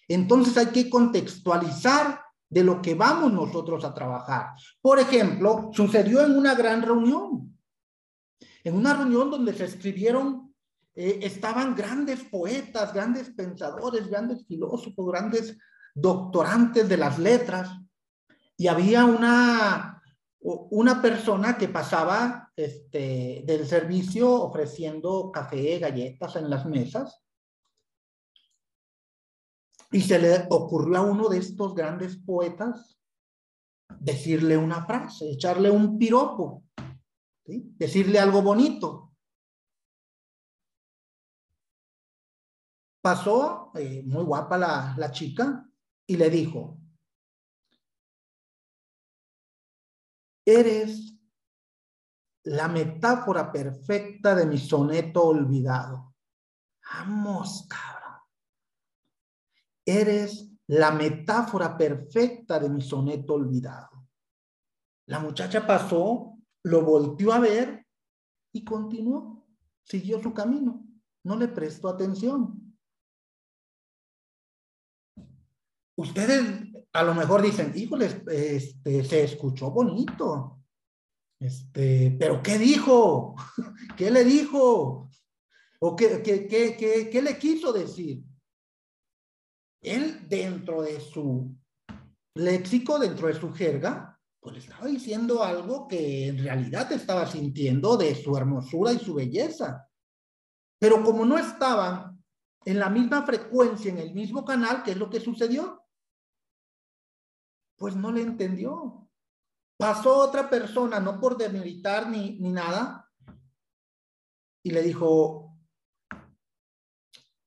Entonces 0.08 0.56
hay 0.56 0.66
que 0.66 0.88
contextualizar 0.88 2.20
de 2.48 2.64
lo 2.64 2.80
que 2.80 2.94
vamos 2.94 3.32
nosotros 3.32 3.84
a 3.84 3.92
trabajar. 3.92 4.52
Por 4.80 4.98
ejemplo, 4.98 5.70
sucedió 5.72 6.24
en 6.24 6.36
una 6.36 6.54
gran 6.54 6.82
reunión, 6.82 7.57
en 8.68 8.76
una 8.76 8.94
reunión 8.94 9.30
donde 9.30 9.54
se 9.54 9.64
escribieron, 9.64 10.54
eh, 10.94 11.20
estaban 11.22 11.74
grandes 11.74 12.22
poetas, 12.24 12.92
grandes 12.92 13.30
pensadores, 13.30 14.08
grandes 14.08 14.46
filósofos, 14.46 15.06
grandes 15.06 15.56
doctorantes 15.94 16.86
de 16.86 16.96
las 16.98 17.18
letras, 17.18 17.70
y 18.58 18.66
había 18.66 19.06
una, 19.06 20.02
una 20.40 21.00
persona 21.00 21.56
que 21.56 21.68
pasaba 21.68 22.52
este, 22.54 23.42
del 23.46 23.66
servicio 23.66 24.30
ofreciendo 24.30 25.32
café, 25.32 25.78
galletas 25.78 26.36
en 26.36 26.50
las 26.50 26.66
mesas, 26.66 27.22
y 29.90 30.02
se 30.02 30.18
le 30.18 30.46
ocurrió 30.50 30.98
a 30.98 31.02
uno 31.02 31.30
de 31.30 31.38
estos 31.38 31.74
grandes 31.74 32.18
poetas 32.18 32.98
decirle 33.98 34.58
una 34.58 34.84
frase, 34.84 35.30
echarle 35.30 35.70
un 35.70 35.96
piropo, 35.96 36.64
decirle 37.48 38.18
algo 38.18 38.42
bonito. 38.42 39.14
Pasó, 43.00 43.72
eh, 43.74 44.02
muy 44.04 44.24
guapa 44.24 44.58
la, 44.58 44.94
la 44.96 45.10
chica, 45.10 45.68
y 46.06 46.16
le 46.16 46.30
dijo, 46.30 46.78
eres 50.44 51.14
la 52.44 52.68
metáfora 52.68 53.52
perfecta 53.52 54.34
de 54.34 54.46
mi 54.46 54.58
soneto 54.58 55.24
olvidado. 55.24 56.14
Vamos, 56.90 57.66
cabrón. 57.68 58.20
Eres 59.84 60.50
la 60.68 60.90
metáfora 60.90 61.76
perfecta 61.76 62.58
de 62.58 62.70
mi 62.70 62.80
soneto 62.80 63.34
olvidado. 63.34 64.08
La 65.06 65.18
muchacha 65.18 65.66
pasó, 65.66 66.37
lo 66.64 66.84
volvió 66.84 67.32
a 67.32 67.40
ver 67.40 67.86
y 68.52 68.64
continuó, 68.64 69.46
siguió 69.84 70.22
su 70.22 70.32
camino, 70.32 70.86
no 71.24 71.36
le 71.36 71.48
prestó 71.48 71.88
atención. 71.88 72.76
Ustedes 75.96 76.72
a 76.92 77.02
lo 77.02 77.14
mejor 77.14 77.42
dicen, 77.42 77.72
híjoles, 77.74 78.22
este, 78.28 79.04
se 79.04 79.24
escuchó 79.24 79.70
bonito. 79.70 80.60
Este, 81.40 82.16
pero 82.18 82.42
¿qué 82.42 82.58
dijo? 82.58 83.34
¿Qué 83.96 84.10
le 84.10 84.24
dijo? 84.24 85.10
¿O 85.80 85.96
qué, 85.96 86.22
qué, 86.22 86.46
qué, 86.46 87.10
qué 87.10 87.22
le 87.22 87.38
quiso 87.38 87.72
decir? 87.72 88.24
él 89.82 90.28
dentro 90.28 90.82
de 90.82 91.00
su 91.00 91.54
léxico, 92.34 92.98
dentro 92.98 93.28
de 93.28 93.34
su 93.34 93.52
jerga, 93.52 94.17
pues 94.40 94.54
le 94.54 94.60
estaba 94.60 94.86
diciendo 94.86 95.42
algo 95.42 95.88
que 95.88 96.28
en 96.28 96.38
realidad 96.38 96.90
estaba 96.92 97.26
sintiendo 97.26 97.96
de 97.96 98.14
su 98.14 98.36
hermosura 98.36 98.92
y 98.92 98.98
su 98.98 99.14
belleza. 99.14 99.88
Pero 100.78 101.02
como 101.02 101.24
no 101.24 101.38
estaban 101.38 102.22
en 102.64 102.78
la 102.78 102.88
misma 102.88 103.24
frecuencia, 103.24 103.90
en 103.90 103.98
el 103.98 104.14
mismo 104.14 104.44
canal, 104.44 104.82
¿qué 104.82 104.92
es 104.92 104.96
lo 104.96 105.10
que 105.10 105.20
sucedió? 105.20 105.82
Pues 107.76 107.96
no 107.96 108.12
le 108.12 108.22
entendió. 108.22 109.08
Pasó 109.76 110.18
otra 110.18 110.48
persona, 110.48 111.00
no 111.00 111.20
por 111.20 111.36
demilitar 111.36 112.08
ni, 112.08 112.38
ni 112.38 112.50
nada, 112.50 113.08
y 114.64 114.70
le 114.70 114.82
dijo, 114.82 115.56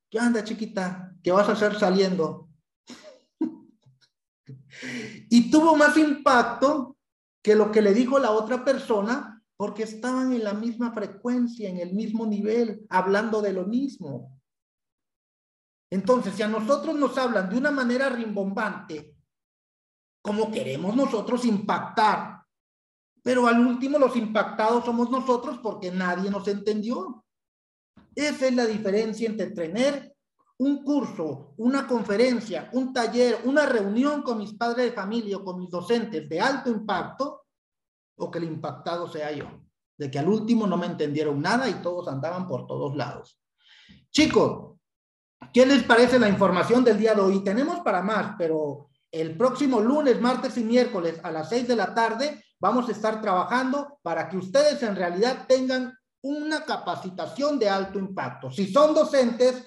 ¿qué 0.09 0.19
anda 0.19 0.43
chiquita? 0.43 1.13
¿Qué 1.21 1.31
vas 1.31 1.49
a 1.49 1.53
hacer 1.53 1.77
saliendo? 1.77 2.50
Y 5.29 5.51
tuvo 5.51 5.75
más 5.75 5.97
impacto 5.97 6.97
que 7.43 7.55
lo 7.55 7.71
que 7.71 7.81
le 7.81 7.93
dijo 7.93 8.19
la 8.19 8.31
otra 8.31 8.63
persona 8.63 9.43
porque 9.57 9.83
estaban 9.83 10.33
en 10.33 10.43
la 10.43 10.53
misma 10.53 10.91
frecuencia, 10.91 11.69
en 11.69 11.77
el 11.77 11.93
mismo 11.93 12.25
nivel, 12.25 12.85
hablando 12.89 13.41
de 13.41 13.53
lo 13.53 13.65
mismo. 13.65 14.41
Entonces, 15.91 16.33
si 16.33 16.41
a 16.41 16.47
nosotros 16.47 16.95
nos 16.95 17.17
hablan 17.17 17.49
de 17.49 17.57
una 17.57 17.69
manera 17.69 18.09
rimbombante, 18.09 19.15
como 20.23 20.51
queremos 20.51 20.95
nosotros 20.95 21.45
impactar, 21.45 22.41
pero 23.21 23.45
al 23.47 23.65
último 23.65 23.99
los 23.99 24.15
impactados 24.15 24.85
somos 24.85 25.11
nosotros 25.11 25.59
porque 25.61 25.91
nadie 25.91 26.31
nos 26.31 26.47
entendió. 26.47 27.23
Esa 28.15 28.47
es 28.47 28.55
la 28.55 28.65
diferencia 28.65 29.29
entre 29.29 29.51
tener 29.51 30.15
un 30.61 30.83
curso, 30.83 31.55
una 31.57 31.87
conferencia, 31.87 32.69
un 32.73 32.93
taller, 32.93 33.39
una 33.45 33.65
reunión 33.65 34.21
con 34.21 34.37
mis 34.37 34.53
padres 34.53 34.85
de 34.85 34.91
familia 34.91 35.37
o 35.37 35.43
con 35.43 35.57
mis 35.57 35.71
docentes 35.71 36.29
de 36.29 36.39
alto 36.39 36.69
impacto, 36.69 37.47
o 38.15 38.29
que 38.29 38.37
el 38.37 38.43
impactado 38.43 39.07
sea 39.07 39.31
yo, 39.31 39.45
de 39.97 40.11
que 40.11 40.19
al 40.19 40.29
último 40.29 40.67
no 40.67 40.77
me 40.77 40.85
entendieron 40.85 41.41
nada 41.41 41.67
y 41.67 41.81
todos 41.81 42.07
andaban 42.07 42.47
por 42.47 42.67
todos 42.67 42.95
lados. 42.95 43.39
Chicos, 44.11 44.77
¿qué 45.51 45.65
les 45.65 45.81
parece 45.81 46.19
la 46.19 46.29
información 46.29 46.83
del 46.83 46.99
día 46.99 47.15
de 47.15 47.21
hoy? 47.21 47.43
Tenemos 47.43 47.79
para 47.79 48.03
más, 48.03 48.35
pero 48.37 48.89
el 49.09 49.35
próximo 49.35 49.81
lunes, 49.81 50.21
martes 50.21 50.59
y 50.59 50.63
miércoles 50.63 51.19
a 51.23 51.31
las 51.31 51.49
seis 51.49 51.67
de 51.67 51.75
la 51.75 51.95
tarde 51.95 52.45
vamos 52.59 52.87
a 52.87 52.91
estar 52.91 53.19
trabajando 53.19 53.97
para 54.03 54.29
que 54.29 54.37
ustedes 54.37 54.83
en 54.83 54.95
realidad 54.95 55.47
tengan 55.47 55.97
una 56.21 56.63
capacitación 56.65 57.57
de 57.57 57.67
alto 57.67 57.97
impacto. 57.97 58.51
Si 58.51 58.71
son 58.71 58.93
docentes, 58.93 59.65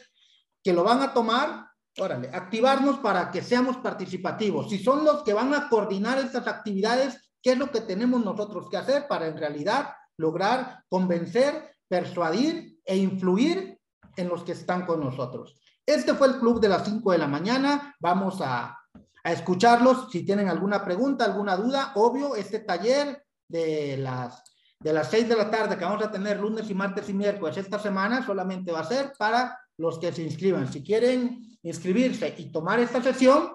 que 0.64 0.72
lo 0.72 0.82
van 0.82 1.02
a 1.02 1.12
tomar, 1.12 1.68
órale, 1.98 2.30
activarnos 2.32 2.98
para 2.98 3.30
que 3.30 3.42
seamos 3.42 3.76
participativos. 3.76 4.70
Si 4.70 4.82
son 4.82 5.04
los 5.04 5.22
que 5.22 5.34
van 5.34 5.52
a 5.52 5.68
coordinar 5.68 6.18
estas 6.18 6.48
actividades, 6.48 7.32
¿qué 7.42 7.52
es 7.52 7.58
lo 7.58 7.70
que 7.70 7.82
tenemos 7.82 8.24
nosotros 8.24 8.68
que 8.70 8.78
hacer 8.78 9.06
para 9.06 9.26
en 9.26 9.36
realidad 9.36 9.90
lograr 10.16 10.82
convencer, 10.88 11.70
persuadir 11.86 12.80
e 12.82 12.96
influir 12.96 13.78
en 14.16 14.28
los 14.28 14.42
que 14.42 14.52
están 14.52 14.86
con 14.86 15.00
nosotros? 15.00 15.60
Este 15.84 16.14
fue 16.14 16.28
el 16.28 16.38
club 16.38 16.60
de 16.60 16.70
las 16.70 16.86
5 16.86 17.12
de 17.12 17.18
la 17.18 17.28
mañana. 17.28 17.94
Vamos 18.00 18.40
a, 18.40 18.78
a 19.22 19.32
escucharlos. 19.32 20.10
Si 20.10 20.24
tienen 20.24 20.48
alguna 20.48 20.82
pregunta, 20.82 21.26
alguna 21.26 21.56
duda, 21.56 21.92
obvio, 21.96 22.36
este 22.36 22.60
taller 22.60 23.22
de 23.46 23.98
las 23.98 24.42
de 24.80 24.92
las 24.92 25.10
6 25.10 25.28
de 25.30 25.36
la 25.36 25.50
tarde 25.50 25.78
que 25.78 25.84
vamos 25.84 26.04
a 26.04 26.10
tener 26.10 26.38
lunes 26.38 26.68
y 26.68 26.74
martes 26.74 27.08
y 27.08 27.14
miércoles 27.14 27.56
esta 27.56 27.78
semana 27.78 28.24
solamente 28.24 28.70
va 28.70 28.80
a 28.80 28.84
ser 28.84 29.12
para 29.16 29.58
los 29.78 29.98
que 29.98 30.12
se 30.12 30.22
inscriban. 30.22 30.72
Si 30.72 30.82
quieren 30.82 31.58
inscribirse 31.62 32.34
y 32.38 32.50
tomar 32.50 32.78
esta 32.80 33.02
sesión, 33.02 33.52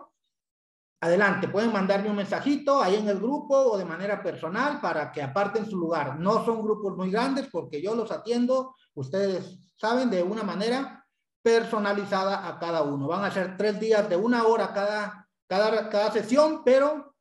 adelante, 1.01 1.47
pueden 1.47 1.71
mandarme 1.71 2.09
un 2.09 2.17
mensajito 2.17 2.81
ahí 2.81 2.95
en 2.95 3.07
el 3.07 3.19
grupo 3.19 3.55
o 3.55 3.77
de 3.77 3.85
manera 3.85 4.21
personal 4.21 4.81
para 4.81 5.11
que 5.11 5.21
aparten 5.21 5.69
su 5.69 5.77
lugar. 5.77 6.19
No 6.19 6.43
son 6.43 6.61
grupos 6.61 6.95
muy 6.97 7.11
grandes 7.11 7.47
porque 7.51 7.81
yo 7.81 7.95
los 7.95 8.11
atiendo, 8.11 8.75
ustedes 8.95 9.59
saben, 9.77 10.09
de 10.09 10.21
una 10.21 10.43
manera 10.43 11.05
personalizada 11.41 12.47
a 12.47 12.59
cada 12.59 12.83
uno. 12.83 13.07
Van 13.07 13.23
a 13.23 13.31
ser 13.31 13.55
tres 13.55 13.79
días 13.79 14.09
de 14.09 14.17
una 14.17 14.45
hora 14.45 14.73
cada, 14.73 15.27
cada, 15.47 15.89
cada 15.89 16.11
sesión, 16.11 16.63
pero 16.65 17.15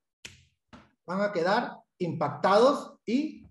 van 1.07 1.23
a 1.23 1.33
quedar 1.33 1.79
impactados 1.99 2.99
y 3.07 3.47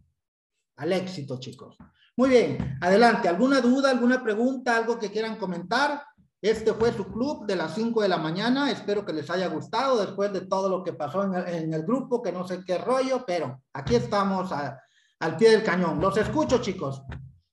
al 0.75 0.93
éxito, 0.93 1.39
chicos. 1.39 1.77
Muy 2.17 2.29
bien, 2.29 2.79
adelante. 2.81 3.29
¿Alguna 3.29 3.61
duda, 3.61 3.91
alguna 3.91 4.23
pregunta, 4.23 4.75
algo 4.75 4.97
que 4.97 5.11
quieran 5.11 5.37
comentar? 5.37 6.03
Este 6.41 6.73
fue 6.73 6.91
su 6.91 7.05
club 7.05 7.45
de 7.45 7.55
las 7.55 7.75
5 7.75 8.01
de 8.01 8.09
la 8.09 8.17
mañana. 8.17 8.71
Espero 8.71 9.05
que 9.05 9.13
les 9.13 9.29
haya 9.29 9.47
gustado 9.47 10.03
después 10.03 10.33
de 10.33 10.41
todo 10.41 10.67
lo 10.67 10.83
que 10.83 10.93
pasó 10.93 11.23
en 11.23 11.73
el, 11.73 11.83
grupo, 11.83 12.23
que 12.23 12.31
no 12.31 12.47
sé 12.47 12.63
qué 12.65 12.79
rollo, 12.79 13.23
pero 13.23 13.61
aquí 13.71 13.93
estamos 13.93 14.51
al 14.51 15.37
pie 15.37 15.51
del 15.51 15.63
cañón. 15.63 16.01
Los 16.01 16.17
escucho, 16.17 16.57
chicos. 16.59 17.03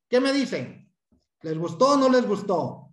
¿Qué 0.08 0.18
me 0.18 0.32
dicen? 0.32 0.90
¿Les 1.42 1.58
gustó 1.58 1.90
o 1.90 1.96
no 1.98 2.08
les 2.08 2.26
gustó? 2.26 2.90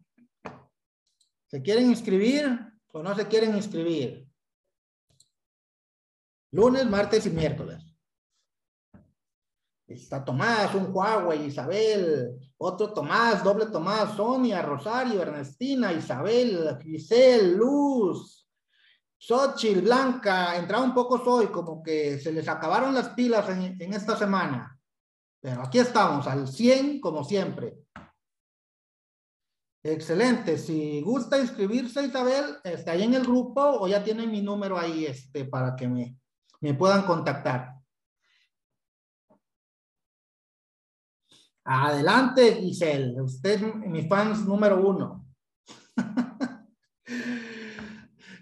¿Se 1.48 1.62
quieren 1.62 1.90
inscribir 1.90 2.50
o 2.92 3.02
no 3.02 3.16
se 3.16 3.28
quieren 3.28 3.56
inscribir? 3.56 4.28
Lunes, 6.52 6.86
martes 6.86 7.26
y 7.28 7.30
miércoles. 7.30 7.81
Está 9.94 10.24
Tomás, 10.24 10.74
un 10.76 10.94
Huawei, 10.94 11.46
Isabel, 11.46 12.38
otro 12.58 12.94
Tomás, 12.94 13.44
doble 13.44 13.68
Tomás, 13.68 14.16
Sonia, 14.16 14.62
Rosario, 14.62 15.22
Ernestina, 15.22 15.92
Isabel, 15.94 16.78
Giselle, 16.82 17.56
Luz, 17.56 18.48
Xochitl, 19.18 19.82
Blanca, 19.82 20.56
entraba 20.56 20.84
un 20.84 20.94
poco 20.94 21.22
hoy, 21.32 21.48
como 21.48 21.84
que 21.84 22.20
se 22.20 22.32
les 22.32 22.48
acabaron 22.48 22.94
las 22.94 23.10
pilas 23.10 23.48
en, 23.50 23.80
en 23.80 23.94
esta 23.94 24.18
semana. 24.18 24.80
Pero 25.40 25.62
aquí 25.62 25.80
estamos, 25.80 26.28
al 26.28 26.48
100 26.48 27.02
como 27.02 27.24
siempre. 27.24 27.78
Excelente. 29.84 30.58
Si 30.58 31.02
gusta 31.02 31.40
inscribirse, 31.40 32.06
Isabel, 32.06 32.58
está 32.64 32.92
ahí 32.92 33.04
en 33.04 33.16
el 33.16 33.24
grupo 33.24 33.62
o 33.62 33.88
ya 33.88 34.04
tienen 34.04 34.30
mi 34.30 34.42
número 34.42 34.78
ahí 34.78 35.06
este, 35.06 35.46
para 35.46 35.76
que 35.76 35.88
me, 35.88 36.18
me 36.60 36.76
puedan 36.76 37.04
contactar. 37.04 37.81
Adelante, 41.64 42.56
Giselle. 42.56 43.22
Usted 43.22 43.64
es 43.64 43.76
mi 43.76 44.08
fans 44.08 44.46
número 44.46 44.82
uno. 44.82 45.26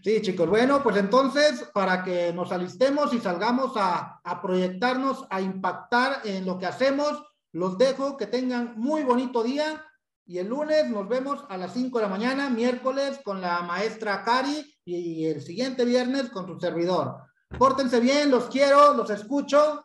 sí, 0.03 0.21
chicos. 0.21 0.49
Bueno, 0.49 0.81
pues 0.81 0.97
entonces, 0.97 1.69
para 1.73 2.03
que 2.03 2.31
nos 2.33 2.51
alistemos 2.51 3.13
y 3.13 3.19
salgamos 3.19 3.73
a, 3.75 4.19
a 4.23 4.41
proyectarnos, 4.41 5.25
a 5.29 5.41
impactar 5.41 6.21
en 6.25 6.45
lo 6.45 6.57
que 6.57 6.65
hacemos, 6.65 7.23
los 7.51 7.77
dejo 7.77 8.15
que 8.17 8.27
tengan 8.27 8.73
muy 8.77 9.03
bonito 9.03 9.43
día 9.43 9.85
y 10.29 10.37
el 10.37 10.47
lunes 10.47 10.87
nos 10.87 11.09
vemos 11.09 11.43
a 11.49 11.57
las 11.57 11.73
5 11.73 11.97
de 11.97 12.03
la 12.03 12.09
mañana, 12.09 12.51
miércoles 12.51 13.19
con 13.23 13.41
la 13.41 13.63
maestra 13.63 14.23
Cari 14.23 14.75
y 14.85 15.25
el 15.25 15.41
siguiente 15.41 15.83
viernes 15.85 16.29
con 16.29 16.45
su 16.45 16.59
servidor. 16.59 17.23
Pórtense 17.57 17.99
bien, 17.99 18.29
los 18.29 18.45
quiero, 18.45 18.93
los 18.93 19.09
escucho. 19.09 19.83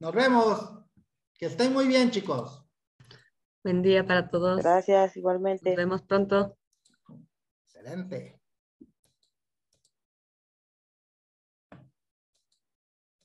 Nos 0.00 0.12
vemos. 0.12 0.83
Que 1.38 1.46
estén 1.46 1.72
muy 1.72 1.88
bien, 1.88 2.10
chicos. 2.10 2.64
Buen 3.64 3.82
día 3.82 4.06
para 4.06 4.28
todos. 4.28 4.62
Gracias, 4.62 5.16
igualmente. 5.16 5.70
Nos 5.70 5.76
vemos 5.76 6.02
pronto. 6.02 6.56
Excelente. 7.66 8.40